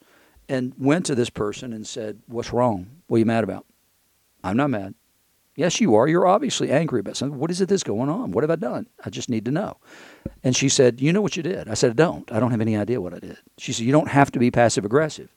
and 0.50 0.74
went 0.78 1.06
to 1.06 1.16
this 1.16 1.30
person 1.30 1.74
and 1.74 1.86
said, 1.86 2.22
"What's 2.28 2.52
wrong? 2.52 2.88
What 3.08 3.18
are 3.18 3.20
you 3.20 3.26
mad 3.26 3.44
about?" 3.44 3.66
I'm 4.44 4.58
not 4.58 4.70
mad. 4.70 4.96
Yes, 5.56 5.80
you 5.80 5.96
are. 5.96 6.08
You're 6.08 6.28
obviously 6.28 6.70
angry 6.70 7.00
about 7.00 7.16
something. 7.16 7.40
What 7.40 7.50
is 7.50 7.62
it 7.62 7.70
that's 7.70 7.84
going 7.84 8.10
on? 8.10 8.32
What 8.32 8.44
have 8.44 8.52
I 8.52 8.58
done? 8.58 8.88
I 9.06 9.10
just 9.10 9.30
need 9.30 9.46
to 9.46 9.52
know. 9.52 9.78
And 10.44 10.56
she 10.56 10.68
said, 10.68 11.00
You 11.00 11.14
know 11.14 11.22
what 11.22 11.38
you 11.38 11.44
did? 11.44 11.70
I 11.70 11.76
said, 11.76 11.92
I 11.92 11.94
don't. 11.94 12.30
I 12.32 12.40
don't 12.40 12.52
have 12.52 12.62
any 12.62 12.76
idea 12.76 13.00
what 13.00 13.14
I 13.14 13.20
did. 13.20 13.38
She 13.58 13.72
said, 13.72 13.86
You 13.86 13.94
don't 13.94 14.10
have 14.10 14.32
to 14.32 14.40
be 14.40 14.52
passive 14.52 14.84
aggressive. 14.84 15.30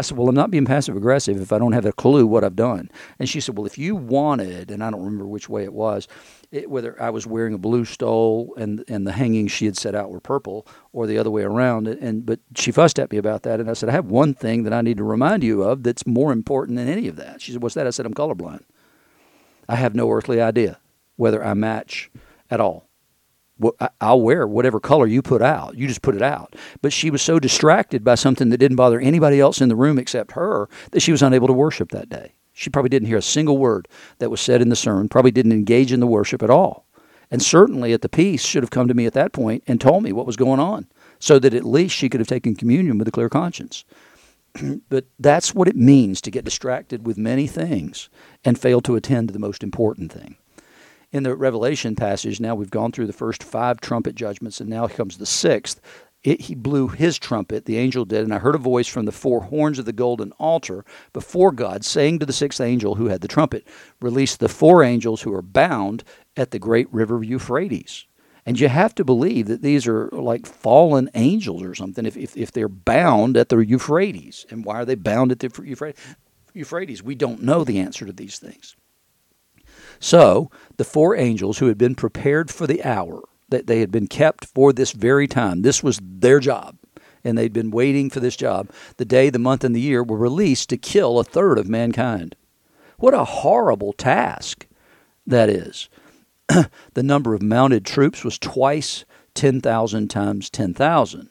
I 0.00 0.02
said, 0.02 0.16
Well, 0.16 0.30
I'm 0.30 0.34
not 0.34 0.50
being 0.50 0.64
passive 0.64 0.96
aggressive 0.96 1.38
if 1.42 1.52
I 1.52 1.58
don't 1.58 1.72
have 1.72 1.84
a 1.84 1.92
clue 1.92 2.26
what 2.26 2.42
I've 2.42 2.56
done. 2.56 2.90
And 3.18 3.28
she 3.28 3.38
said, 3.38 3.58
Well, 3.58 3.66
if 3.66 3.76
you 3.76 3.94
wanted, 3.94 4.70
and 4.70 4.82
I 4.82 4.90
don't 4.90 5.04
remember 5.04 5.26
which 5.26 5.50
way 5.50 5.62
it 5.62 5.74
was, 5.74 6.08
it, 6.50 6.70
whether 6.70 7.00
I 7.00 7.10
was 7.10 7.26
wearing 7.26 7.52
a 7.52 7.58
blue 7.58 7.84
stole 7.84 8.54
and 8.56 8.82
and 8.88 9.06
the 9.06 9.12
hangings 9.12 9.52
she 9.52 9.66
had 9.66 9.76
set 9.76 9.94
out 9.94 10.10
were 10.10 10.18
purple, 10.18 10.66
or 10.94 11.06
the 11.06 11.18
other 11.18 11.30
way 11.30 11.42
around. 11.42 11.86
And 11.86 12.24
but 12.24 12.40
she 12.56 12.72
fussed 12.72 12.98
at 12.98 13.12
me 13.12 13.18
about 13.18 13.42
that, 13.42 13.60
and 13.60 13.68
I 13.68 13.74
said, 13.74 13.90
I 13.90 13.92
have 13.92 14.06
one 14.06 14.32
thing 14.32 14.62
that 14.62 14.72
I 14.72 14.80
need 14.80 14.96
to 14.96 15.04
remind 15.04 15.44
you 15.44 15.62
of 15.62 15.82
that's 15.82 16.06
more 16.06 16.32
important 16.32 16.78
than 16.78 16.88
any 16.88 17.06
of 17.06 17.16
that. 17.16 17.42
She 17.42 17.52
said, 17.52 17.62
What's 17.62 17.74
that? 17.74 17.86
I 17.86 17.90
said, 17.90 18.06
I'm 18.06 18.14
colorblind. 18.14 18.62
I 19.68 19.76
have 19.76 19.94
no 19.94 20.10
earthly 20.10 20.40
idea 20.40 20.80
whether 21.16 21.44
I 21.44 21.52
match 21.52 22.10
at 22.50 22.58
all. 22.58 22.89
I'll 24.00 24.20
wear 24.20 24.46
whatever 24.46 24.80
color 24.80 25.06
you 25.06 25.22
put 25.22 25.42
out. 25.42 25.76
You 25.76 25.86
just 25.86 26.02
put 26.02 26.16
it 26.16 26.22
out. 26.22 26.56
But 26.82 26.92
she 26.92 27.10
was 27.10 27.22
so 27.22 27.38
distracted 27.38 28.04
by 28.04 28.14
something 28.14 28.48
that 28.50 28.58
didn't 28.58 28.76
bother 28.76 29.00
anybody 29.00 29.40
else 29.40 29.60
in 29.60 29.68
the 29.68 29.76
room 29.76 29.98
except 29.98 30.32
her 30.32 30.68
that 30.92 31.00
she 31.00 31.12
was 31.12 31.22
unable 31.22 31.46
to 31.46 31.52
worship 31.52 31.90
that 31.90 32.08
day. 32.08 32.34
She 32.52 32.70
probably 32.70 32.88
didn't 32.88 33.08
hear 33.08 33.18
a 33.18 33.22
single 33.22 33.58
word 33.58 33.88
that 34.18 34.30
was 34.30 34.40
said 34.40 34.60
in 34.60 34.68
the 34.68 34.76
sermon, 34.76 35.08
probably 35.08 35.30
didn't 35.30 35.52
engage 35.52 35.92
in 35.92 36.00
the 36.00 36.06
worship 36.06 36.42
at 36.42 36.50
all. 36.50 36.86
And 37.30 37.42
certainly 37.42 37.92
at 37.92 38.02
the 38.02 38.08
peace 38.08 38.44
should 38.44 38.62
have 38.62 38.70
come 38.70 38.88
to 38.88 38.94
me 38.94 39.06
at 39.06 39.12
that 39.12 39.32
point 39.32 39.62
and 39.66 39.80
told 39.80 40.02
me 40.02 40.12
what 40.12 40.26
was 40.26 40.36
going 40.36 40.60
on 40.60 40.88
so 41.18 41.38
that 41.38 41.54
at 41.54 41.64
least 41.64 41.94
she 41.94 42.08
could 42.08 42.20
have 42.20 42.28
taken 42.28 42.56
communion 42.56 42.98
with 42.98 43.06
a 43.06 43.12
clear 43.12 43.28
conscience. 43.28 43.84
but 44.88 45.06
that's 45.18 45.54
what 45.54 45.68
it 45.68 45.76
means 45.76 46.20
to 46.22 46.30
get 46.30 46.44
distracted 46.44 47.06
with 47.06 47.16
many 47.16 47.46
things 47.46 48.08
and 48.44 48.58
fail 48.58 48.80
to 48.80 48.96
attend 48.96 49.28
to 49.28 49.32
the 49.32 49.38
most 49.38 49.62
important 49.62 50.12
thing. 50.12 50.36
In 51.12 51.24
the 51.24 51.34
Revelation 51.34 51.96
passage, 51.96 52.38
now 52.38 52.54
we've 52.54 52.70
gone 52.70 52.92
through 52.92 53.08
the 53.08 53.12
first 53.12 53.42
five 53.42 53.80
trumpet 53.80 54.14
judgments, 54.14 54.60
and 54.60 54.70
now 54.70 54.86
comes 54.86 55.18
the 55.18 55.26
sixth. 55.26 55.80
It, 56.22 56.42
he 56.42 56.54
blew 56.54 56.86
his 56.88 57.18
trumpet, 57.18 57.64
the 57.64 57.78
angel 57.78 58.04
did, 58.04 58.22
and 58.22 58.32
I 58.32 58.38
heard 58.38 58.54
a 58.54 58.58
voice 58.58 58.86
from 58.86 59.06
the 59.06 59.12
four 59.12 59.40
horns 59.44 59.78
of 59.78 59.86
the 59.86 59.92
golden 59.92 60.30
altar 60.32 60.84
before 61.12 61.50
God 61.50 61.84
saying 61.84 62.18
to 62.20 62.26
the 62.26 62.32
sixth 62.32 62.60
angel 62.60 62.94
who 62.94 63.06
had 63.06 63.22
the 63.22 63.28
trumpet, 63.28 63.66
Release 64.00 64.36
the 64.36 64.48
four 64.48 64.84
angels 64.84 65.22
who 65.22 65.34
are 65.34 65.42
bound 65.42 66.04
at 66.36 66.52
the 66.52 66.58
great 66.58 66.92
river 66.92 67.24
Euphrates. 67.24 68.06
And 68.46 68.60
you 68.60 68.68
have 68.68 68.94
to 68.94 69.04
believe 69.04 69.48
that 69.48 69.62
these 69.62 69.86
are 69.88 70.08
like 70.12 70.46
fallen 70.46 71.10
angels 71.14 71.62
or 71.62 71.74
something 71.74 72.06
if, 72.06 72.16
if, 72.16 72.36
if 72.36 72.52
they're 72.52 72.68
bound 72.68 73.36
at 73.36 73.48
the 73.48 73.58
Euphrates. 73.58 74.46
And 74.50 74.64
why 74.64 74.76
are 74.76 74.84
they 74.84 74.94
bound 74.94 75.32
at 75.32 75.40
the 75.40 75.50
Euphrates? 75.64 76.00
Euphrates? 76.54 77.02
We 77.02 77.14
don't 77.14 77.42
know 77.42 77.64
the 77.64 77.80
answer 77.80 78.06
to 78.06 78.12
these 78.12 78.38
things. 78.38 78.76
So 80.00 80.50
the 80.78 80.84
four 80.84 81.14
angels 81.14 81.58
who 81.58 81.66
had 81.66 81.78
been 81.78 81.94
prepared 81.94 82.50
for 82.50 82.66
the 82.66 82.82
hour, 82.82 83.22
that 83.50 83.66
they 83.66 83.80
had 83.80 83.92
been 83.92 84.06
kept 84.06 84.46
for 84.46 84.72
this 84.72 84.92
very 84.92 85.28
time, 85.28 85.62
this 85.62 85.82
was 85.82 86.00
their 86.02 86.40
job, 86.40 86.76
and 87.22 87.36
they'd 87.36 87.52
been 87.52 87.70
waiting 87.70 88.08
for 88.08 88.18
this 88.18 88.36
job, 88.36 88.70
the 88.96 89.04
day, 89.04 89.28
the 89.28 89.38
month, 89.38 89.62
and 89.62 89.76
the 89.76 89.80
year 89.80 90.02
were 90.02 90.16
released 90.16 90.70
to 90.70 90.78
kill 90.78 91.18
a 91.18 91.24
third 91.24 91.58
of 91.58 91.68
mankind. 91.68 92.34
What 92.98 93.14
a 93.14 93.24
horrible 93.24 93.92
task 93.92 94.66
that 95.26 95.50
is. 95.50 95.88
the 96.94 97.02
number 97.02 97.34
of 97.34 97.42
mounted 97.42 97.84
troops 97.84 98.24
was 98.24 98.38
twice 98.38 99.04
10,000 99.34 100.08
times 100.08 100.48
10,000. 100.48 101.28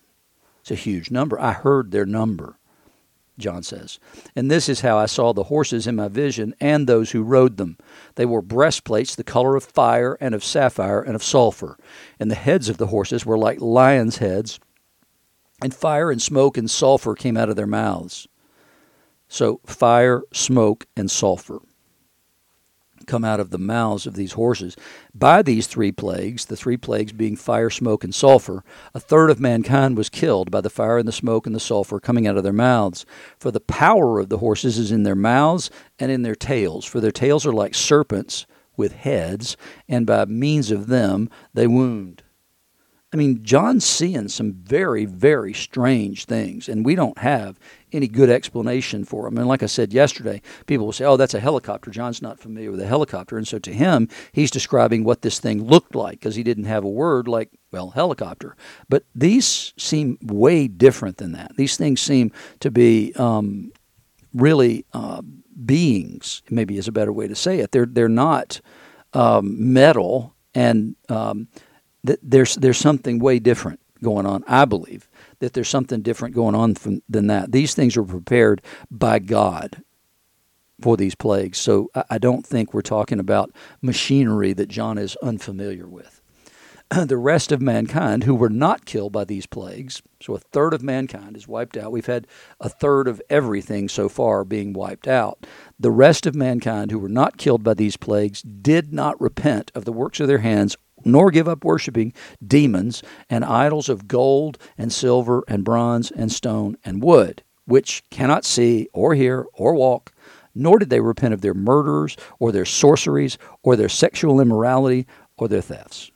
It's 0.61 0.71
a 0.71 0.75
huge 0.75 1.09
number. 1.09 1.39
I 1.39 1.53
heard 1.53 1.91
their 1.91 2.05
number, 2.05 2.58
John 3.39 3.63
says. 3.63 3.99
And 4.35 4.51
this 4.51 4.69
is 4.69 4.81
how 4.81 4.97
I 4.97 5.05
saw 5.05 5.33
the 5.33 5.45
horses 5.45 5.87
in 5.87 5.95
my 5.95 6.07
vision 6.07 6.53
and 6.59 6.85
those 6.85 7.11
who 7.11 7.23
rode 7.23 7.57
them. 7.57 7.77
They 8.15 8.25
wore 8.25 8.41
breastplates 8.41 9.15
the 9.15 9.23
color 9.23 9.55
of 9.55 9.63
fire 9.63 10.17
and 10.21 10.35
of 10.35 10.43
sapphire 10.43 11.01
and 11.01 11.15
of 11.15 11.23
sulfur. 11.23 11.77
And 12.19 12.29
the 12.29 12.35
heads 12.35 12.69
of 12.69 12.77
the 12.77 12.87
horses 12.87 13.25
were 13.25 13.37
like 13.37 13.61
lions' 13.61 14.17
heads, 14.17 14.59
and 15.61 15.73
fire 15.73 16.11
and 16.11 16.21
smoke 16.21 16.57
and 16.57 16.69
sulfur 16.69 17.15
came 17.15 17.35
out 17.37 17.49
of 17.49 17.55
their 17.55 17.67
mouths. 17.67 18.27
So, 19.27 19.59
fire, 19.65 20.23
smoke, 20.33 20.87
and 20.95 21.09
sulfur 21.09 21.59
come 23.09 23.25
out 23.25 23.39
of 23.39 23.49
the 23.49 23.57
mouths 23.57 24.05
of 24.05 24.13
these 24.13 24.33
horses. 24.33 24.77
By 25.13 25.41
these 25.41 25.67
three 25.67 25.91
plagues, 25.91 26.45
the 26.45 26.55
three 26.55 26.77
plagues 26.77 27.11
being 27.11 27.35
fire, 27.35 27.69
smoke, 27.69 28.03
and 28.03 28.13
sulfur, 28.13 28.63
a 28.93 28.99
third 28.99 29.31
of 29.31 29.39
mankind 29.39 29.97
was 29.97 30.09
killed 30.09 30.51
by 30.51 30.61
the 30.61 30.69
fire 30.69 30.99
and 30.99 31.07
the 31.07 31.11
smoke 31.11 31.45
and 31.47 31.55
the 31.55 31.59
sulfur 31.59 31.99
coming 31.99 32.27
out 32.27 32.37
of 32.37 32.43
their 32.43 32.53
mouths. 32.53 33.05
For 33.37 33.51
the 33.51 33.59
power 33.59 34.19
of 34.19 34.29
the 34.29 34.37
horses 34.37 34.77
is 34.77 34.91
in 34.91 35.03
their 35.03 35.15
mouths 35.15 35.71
and 35.97 36.11
in 36.11 36.21
their 36.21 36.35
tails, 36.35 36.85
for 36.85 37.01
their 37.01 37.11
tails 37.11 37.45
are 37.45 37.51
like 37.51 37.73
serpents 37.73 38.45
with 38.77 38.93
heads, 38.93 39.57
and 39.89 40.05
by 40.05 40.25
means 40.25 40.71
of 40.71 40.87
them 40.87 41.29
they 41.53 41.67
wound. 41.67 42.23
I 43.11 43.17
mean, 43.17 43.43
John's 43.43 43.85
seeing 43.85 44.27
some 44.27 44.53
very, 44.53 45.05
very 45.05 45.51
strange 45.51 46.25
things, 46.25 46.69
and 46.69 46.85
we 46.85 46.93
don't 46.93 47.17
have 47.17 47.59
any 47.91 48.07
good 48.07 48.29
explanation 48.29 49.03
for 49.03 49.23
them. 49.23 49.39
And 49.39 49.47
like 49.47 49.63
I 49.63 49.65
said 49.65 49.93
yesterday, 49.93 50.43
people 50.67 50.85
will 50.85 50.93
say, 50.93 51.05
oh, 51.05 51.17
that's 51.17 51.33
a 51.33 51.39
helicopter. 51.39 51.89
John's 51.89 52.21
not 52.21 52.39
familiar 52.39 52.69
with 52.69 52.79
a 52.81 52.85
helicopter. 52.85 53.35
And 53.35 53.47
so 53.47 53.57
to 53.59 53.73
him, 53.73 54.09
he's 54.31 54.51
describing 54.51 55.03
what 55.03 55.23
this 55.23 55.39
thing 55.39 55.63
looked 55.63 55.95
like 55.95 56.19
because 56.19 56.35
he 56.35 56.43
didn't 56.43 56.65
have 56.65 56.83
a 56.83 56.89
word 56.89 57.27
like, 57.27 57.49
well, 57.71 57.89
helicopter. 57.89 58.55
But 58.89 59.05
these 59.15 59.73
seem 59.75 60.19
way 60.21 60.67
different 60.67 61.17
than 61.17 61.31
that. 61.31 61.55
These 61.57 61.77
things 61.77 62.01
seem 62.01 62.31
to 62.59 62.69
be 62.69 63.13
um, 63.15 63.71
really 64.35 64.85
uh, 64.93 65.23
beings, 65.65 66.43
maybe 66.51 66.77
is 66.77 66.87
a 66.87 66.91
better 66.91 67.11
way 67.11 67.27
to 67.27 67.35
say 67.35 67.57
it. 67.57 67.71
They're, 67.71 67.87
they're 67.87 68.07
not 68.07 68.61
um, 69.13 69.73
metal 69.73 70.35
and. 70.53 70.95
Um, 71.09 71.47
that 72.03 72.19
there's 72.21 72.55
there's 72.55 72.77
something 72.77 73.19
way 73.19 73.39
different 73.39 73.79
going 74.03 74.25
on. 74.25 74.43
I 74.47 74.65
believe 74.65 75.09
that 75.39 75.53
there's 75.53 75.69
something 75.69 76.01
different 76.01 76.35
going 76.35 76.55
on 76.55 76.75
from, 76.75 77.01
than 77.09 77.27
that. 77.27 77.51
These 77.51 77.73
things 77.73 77.97
are 77.97 78.03
prepared 78.03 78.61
by 78.89 79.19
God 79.19 79.83
for 80.81 80.95
these 80.95 81.15
plagues. 81.15 81.57
So 81.57 81.91
I 82.09 82.17
don't 82.17 82.45
think 82.45 82.73
we're 82.73 82.81
talking 82.81 83.19
about 83.19 83.51
machinery 83.81 84.53
that 84.53 84.69
John 84.69 84.97
is 84.97 85.17
unfamiliar 85.17 85.87
with. 85.87 86.21
the 87.05 87.17
rest 87.17 87.51
of 87.51 87.61
mankind 87.61 88.23
who 88.23 88.33
were 88.33 88.49
not 88.49 88.85
killed 88.85 89.11
by 89.11 89.23
these 89.23 89.45
plagues, 89.45 90.01
so 90.21 90.33
a 90.33 90.39
third 90.39 90.73
of 90.73 90.81
mankind 90.81 91.37
is 91.37 91.47
wiped 91.47 91.77
out. 91.77 91.91
We've 91.91 92.05
had 92.05 92.25
a 92.59 92.67
third 92.67 93.07
of 93.07 93.21
everything 93.29 93.87
so 93.87 94.09
far 94.09 94.43
being 94.43 94.73
wiped 94.73 95.07
out. 95.07 95.45
The 95.79 95.91
rest 95.91 96.25
of 96.25 96.33
mankind 96.33 96.89
who 96.89 96.97
were 96.97 97.09
not 97.09 97.37
killed 97.37 97.63
by 97.63 97.75
these 97.75 97.95
plagues 97.95 98.41
did 98.41 98.91
not 98.91 99.21
repent 99.21 99.71
of 99.75 99.85
the 99.85 99.93
works 99.93 100.19
of 100.19 100.27
their 100.27 100.39
hands 100.39 100.75
nor 101.03 101.31
give 101.31 101.47
up 101.47 101.63
worshiping 101.63 102.13
demons 102.45 103.01
and 103.29 103.43
idols 103.45 103.89
of 103.89 104.07
gold 104.07 104.57
and 104.77 104.91
silver 104.91 105.43
and 105.47 105.63
bronze 105.63 106.11
and 106.11 106.31
stone 106.31 106.77
and 106.83 107.03
wood, 107.03 107.43
which 107.65 108.03
cannot 108.09 108.45
see 108.45 108.87
or 108.93 109.15
hear 109.15 109.45
or 109.53 109.73
walk, 109.73 110.11
nor 110.55 110.79
did 110.79 110.89
they 110.89 110.99
repent 110.99 111.33
of 111.33 111.41
their 111.41 111.53
murders 111.53 112.17
or 112.39 112.51
their 112.51 112.65
sorceries 112.65 113.37
or 113.63 113.75
their 113.75 113.89
sexual 113.89 114.41
immorality 114.41 115.05
or 115.37 115.47
their 115.47 115.61
thefts. 115.61 116.11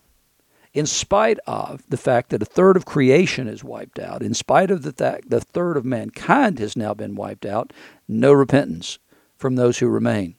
In 0.73 0.87
spite 0.87 1.37
of 1.45 1.83
the 1.87 1.97
fact 1.97 2.31
that 2.31 2.41
a 2.41 2.45
third 2.45 2.75
of 2.75 2.85
creation 2.85 3.47
is 3.47 3.63
wiped 3.63 3.99
out, 3.99 4.23
in 4.23 4.33
spite 4.33 4.71
of 4.71 4.81
the 4.81 4.91
fact 4.91 5.29
the 5.29 5.39
third 5.39 5.77
of 5.77 5.85
mankind 5.85 6.57
has 6.57 6.75
now 6.75 6.95
been 6.95 7.13
wiped 7.13 7.45
out, 7.45 7.71
no 8.07 8.33
repentance 8.33 8.97
from 9.37 9.55
those 9.55 9.77
who 9.77 9.87
remain. 9.87 10.35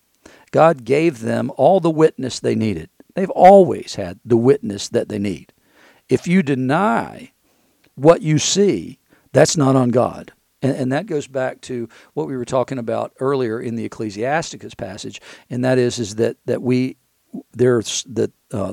God 0.50 0.84
gave 0.84 1.20
them 1.20 1.52
all 1.56 1.78
the 1.78 1.90
witness 1.90 2.40
they 2.40 2.56
needed. 2.56 2.90
They've 3.14 3.30
always 3.30 3.94
had 3.94 4.20
the 4.24 4.36
witness 4.36 4.88
that 4.88 5.08
they 5.08 5.18
need. 5.18 5.52
If 6.08 6.26
you 6.26 6.42
deny 6.42 7.32
what 7.94 8.22
you 8.22 8.38
see, 8.38 8.98
that's 9.32 9.56
not 9.56 9.76
on 9.76 9.90
God. 9.90 10.32
And, 10.62 10.76
and, 10.76 10.92
that 10.92 11.06
goes 11.06 11.26
back 11.26 11.60
to 11.62 11.88
what 12.14 12.26
we 12.26 12.36
were 12.36 12.44
talking 12.46 12.78
about 12.78 13.12
earlier 13.20 13.60
in 13.60 13.76
the 13.76 13.84
Ecclesiasticus 13.84 14.74
passage, 14.74 15.20
and 15.50 15.62
that 15.64 15.76
is 15.76 15.98
is 15.98 16.14
that 16.14 16.38
that 16.46 16.62
we 16.62 16.96
there's 17.52 18.02
that 18.04 18.32
uh, 18.50 18.72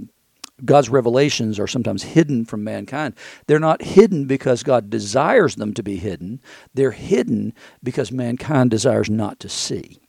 God's 0.64 0.90
revelations 0.90 1.60
are 1.60 1.68
sometimes 1.68 2.04
hidden 2.04 2.46
from 2.46 2.64
mankind. 2.64 3.16
They're 3.48 3.60
not 3.60 3.82
hidden 3.82 4.26
because 4.26 4.64
God 4.64 4.90
desires 4.90 5.56
them 5.56 5.74
to 5.74 5.84
be 5.84 5.98
hidden. 5.98 6.40
They're 6.74 6.92
hidden 6.92 7.54
because 7.84 8.12
mankind 8.12 8.70
desires 8.70 9.10
not 9.10 9.40
to 9.42 9.50
see 9.50 10.02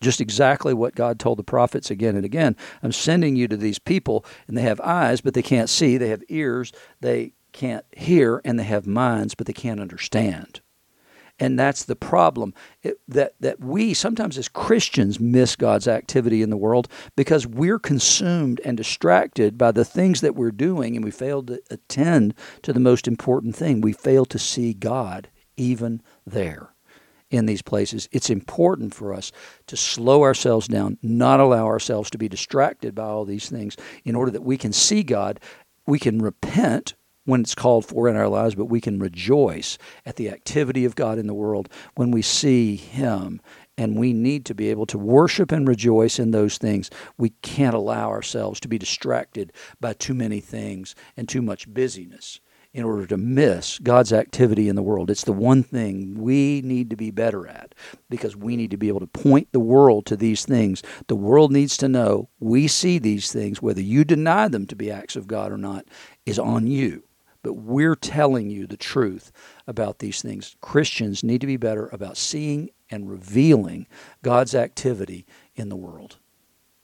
just 0.00 0.20
exactly 0.20 0.74
what 0.74 0.94
God 0.94 1.18
told 1.18 1.38
the 1.38 1.44
prophets 1.44 1.90
again 1.90 2.16
and 2.16 2.24
again. 2.24 2.56
I'm 2.82 2.92
sending 2.92 3.36
you 3.36 3.48
to 3.48 3.56
these 3.56 3.78
people, 3.78 4.24
and 4.48 4.56
they 4.56 4.62
have 4.62 4.80
eyes, 4.80 5.20
but 5.20 5.34
they 5.34 5.42
can't 5.42 5.68
see. 5.68 5.96
They 5.96 6.08
have 6.08 6.22
ears, 6.28 6.72
they 7.00 7.32
can't 7.52 7.84
hear, 7.96 8.40
and 8.44 8.58
they 8.58 8.64
have 8.64 8.86
minds, 8.86 9.34
but 9.34 9.46
they 9.46 9.52
can't 9.52 9.80
understand. 9.80 10.60
And 11.42 11.58
that's 11.58 11.84
the 11.84 11.96
problem 11.96 12.52
it, 12.82 13.00
that, 13.08 13.34
that 13.40 13.60
we 13.60 13.94
sometimes 13.94 14.36
as 14.36 14.48
Christians 14.48 15.18
miss 15.18 15.56
God's 15.56 15.88
activity 15.88 16.42
in 16.42 16.50
the 16.50 16.56
world 16.56 16.86
because 17.16 17.46
we're 17.46 17.78
consumed 17.78 18.60
and 18.62 18.76
distracted 18.76 19.56
by 19.56 19.72
the 19.72 19.84
things 19.84 20.20
that 20.20 20.34
we're 20.34 20.50
doing, 20.50 20.96
and 20.96 21.04
we 21.04 21.10
fail 21.10 21.42
to 21.44 21.62
attend 21.70 22.34
to 22.62 22.74
the 22.74 22.80
most 22.80 23.08
important 23.08 23.56
thing. 23.56 23.80
We 23.80 23.94
fail 23.94 24.26
to 24.26 24.38
see 24.38 24.74
God 24.74 25.28
even 25.56 26.02
there 26.26 26.74
in 27.30 27.46
these 27.46 27.62
places, 27.62 28.08
it's 28.12 28.30
important 28.30 28.92
for 28.94 29.14
us 29.14 29.32
to 29.68 29.76
slow 29.76 30.22
ourselves 30.22 30.66
down, 30.68 30.98
not 31.02 31.40
allow 31.40 31.66
ourselves 31.66 32.10
to 32.10 32.18
be 32.18 32.28
distracted 32.28 32.94
by 32.94 33.04
all 33.04 33.24
these 33.24 33.48
things, 33.48 33.76
in 34.04 34.16
order 34.16 34.32
that 34.32 34.42
we 34.42 34.58
can 34.58 34.72
see 34.72 35.02
God. 35.02 35.40
We 35.86 35.98
can 35.98 36.20
repent 36.20 36.94
when 37.24 37.42
it's 37.42 37.54
called 37.54 37.86
for 37.86 38.08
in 38.08 38.16
our 38.16 38.28
lives, 38.28 38.54
but 38.54 38.66
we 38.66 38.80
can 38.80 38.98
rejoice 38.98 39.78
at 40.04 40.16
the 40.16 40.28
activity 40.30 40.84
of 40.84 40.96
God 40.96 41.18
in 41.18 41.26
the 41.26 41.34
world 41.34 41.68
when 41.94 42.10
we 42.10 42.22
see 42.22 42.76
Him. 42.76 43.40
And 43.78 43.96
we 43.96 44.12
need 44.12 44.44
to 44.46 44.54
be 44.54 44.68
able 44.68 44.86
to 44.86 44.98
worship 44.98 45.52
and 45.52 45.66
rejoice 45.66 46.18
in 46.18 46.32
those 46.32 46.58
things. 46.58 46.90
We 47.16 47.30
can't 47.42 47.74
allow 47.74 48.10
ourselves 48.10 48.60
to 48.60 48.68
be 48.68 48.76
distracted 48.76 49.52
by 49.80 49.94
too 49.94 50.12
many 50.12 50.40
things 50.40 50.94
and 51.16 51.28
too 51.28 51.40
much 51.40 51.72
busyness 51.72 52.40
in 52.72 52.84
order 52.84 53.06
to 53.06 53.16
miss 53.16 53.78
God's 53.80 54.12
activity 54.12 54.68
in 54.68 54.76
the 54.76 54.82
world. 54.82 55.10
It's 55.10 55.24
the 55.24 55.32
one 55.32 55.62
thing 55.62 56.14
we 56.14 56.62
need 56.62 56.90
to 56.90 56.96
be 56.96 57.10
better 57.10 57.46
at 57.46 57.74
because 58.08 58.36
we 58.36 58.56
need 58.56 58.70
to 58.70 58.76
be 58.76 58.88
able 58.88 59.00
to 59.00 59.06
point 59.06 59.48
the 59.52 59.60
world 59.60 60.06
to 60.06 60.16
these 60.16 60.44
things. 60.44 60.82
The 61.08 61.16
world 61.16 61.50
needs 61.50 61.76
to 61.78 61.88
know 61.88 62.28
we 62.38 62.68
see 62.68 62.98
these 62.98 63.32
things, 63.32 63.60
whether 63.60 63.80
you 63.80 64.04
deny 64.04 64.48
them 64.48 64.66
to 64.66 64.76
be 64.76 64.90
acts 64.90 65.16
of 65.16 65.26
God 65.26 65.50
or 65.50 65.58
not, 65.58 65.86
is 66.24 66.38
on 66.38 66.66
you. 66.66 67.02
But 67.42 67.54
we're 67.54 67.96
telling 67.96 68.50
you 68.50 68.66
the 68.66 68.76
truth 68.76 69.32
about 69.66 69.98
these 69.98 70.22
things. 70.22 70.56
Christians 70.60 71.24
need 71.24 71.40
to 71.40 71.46
be 71.46 71.56
better 71.56 71.88
about 71.88 72.16
seeing 72.18 72.70
and 72.90 73.10
revealing 73.10 73.86
God's 74.22 74.54
activity 74.54 75.26
in 75.56 75.70
the 75.70 75.76
world. 75.76 76.18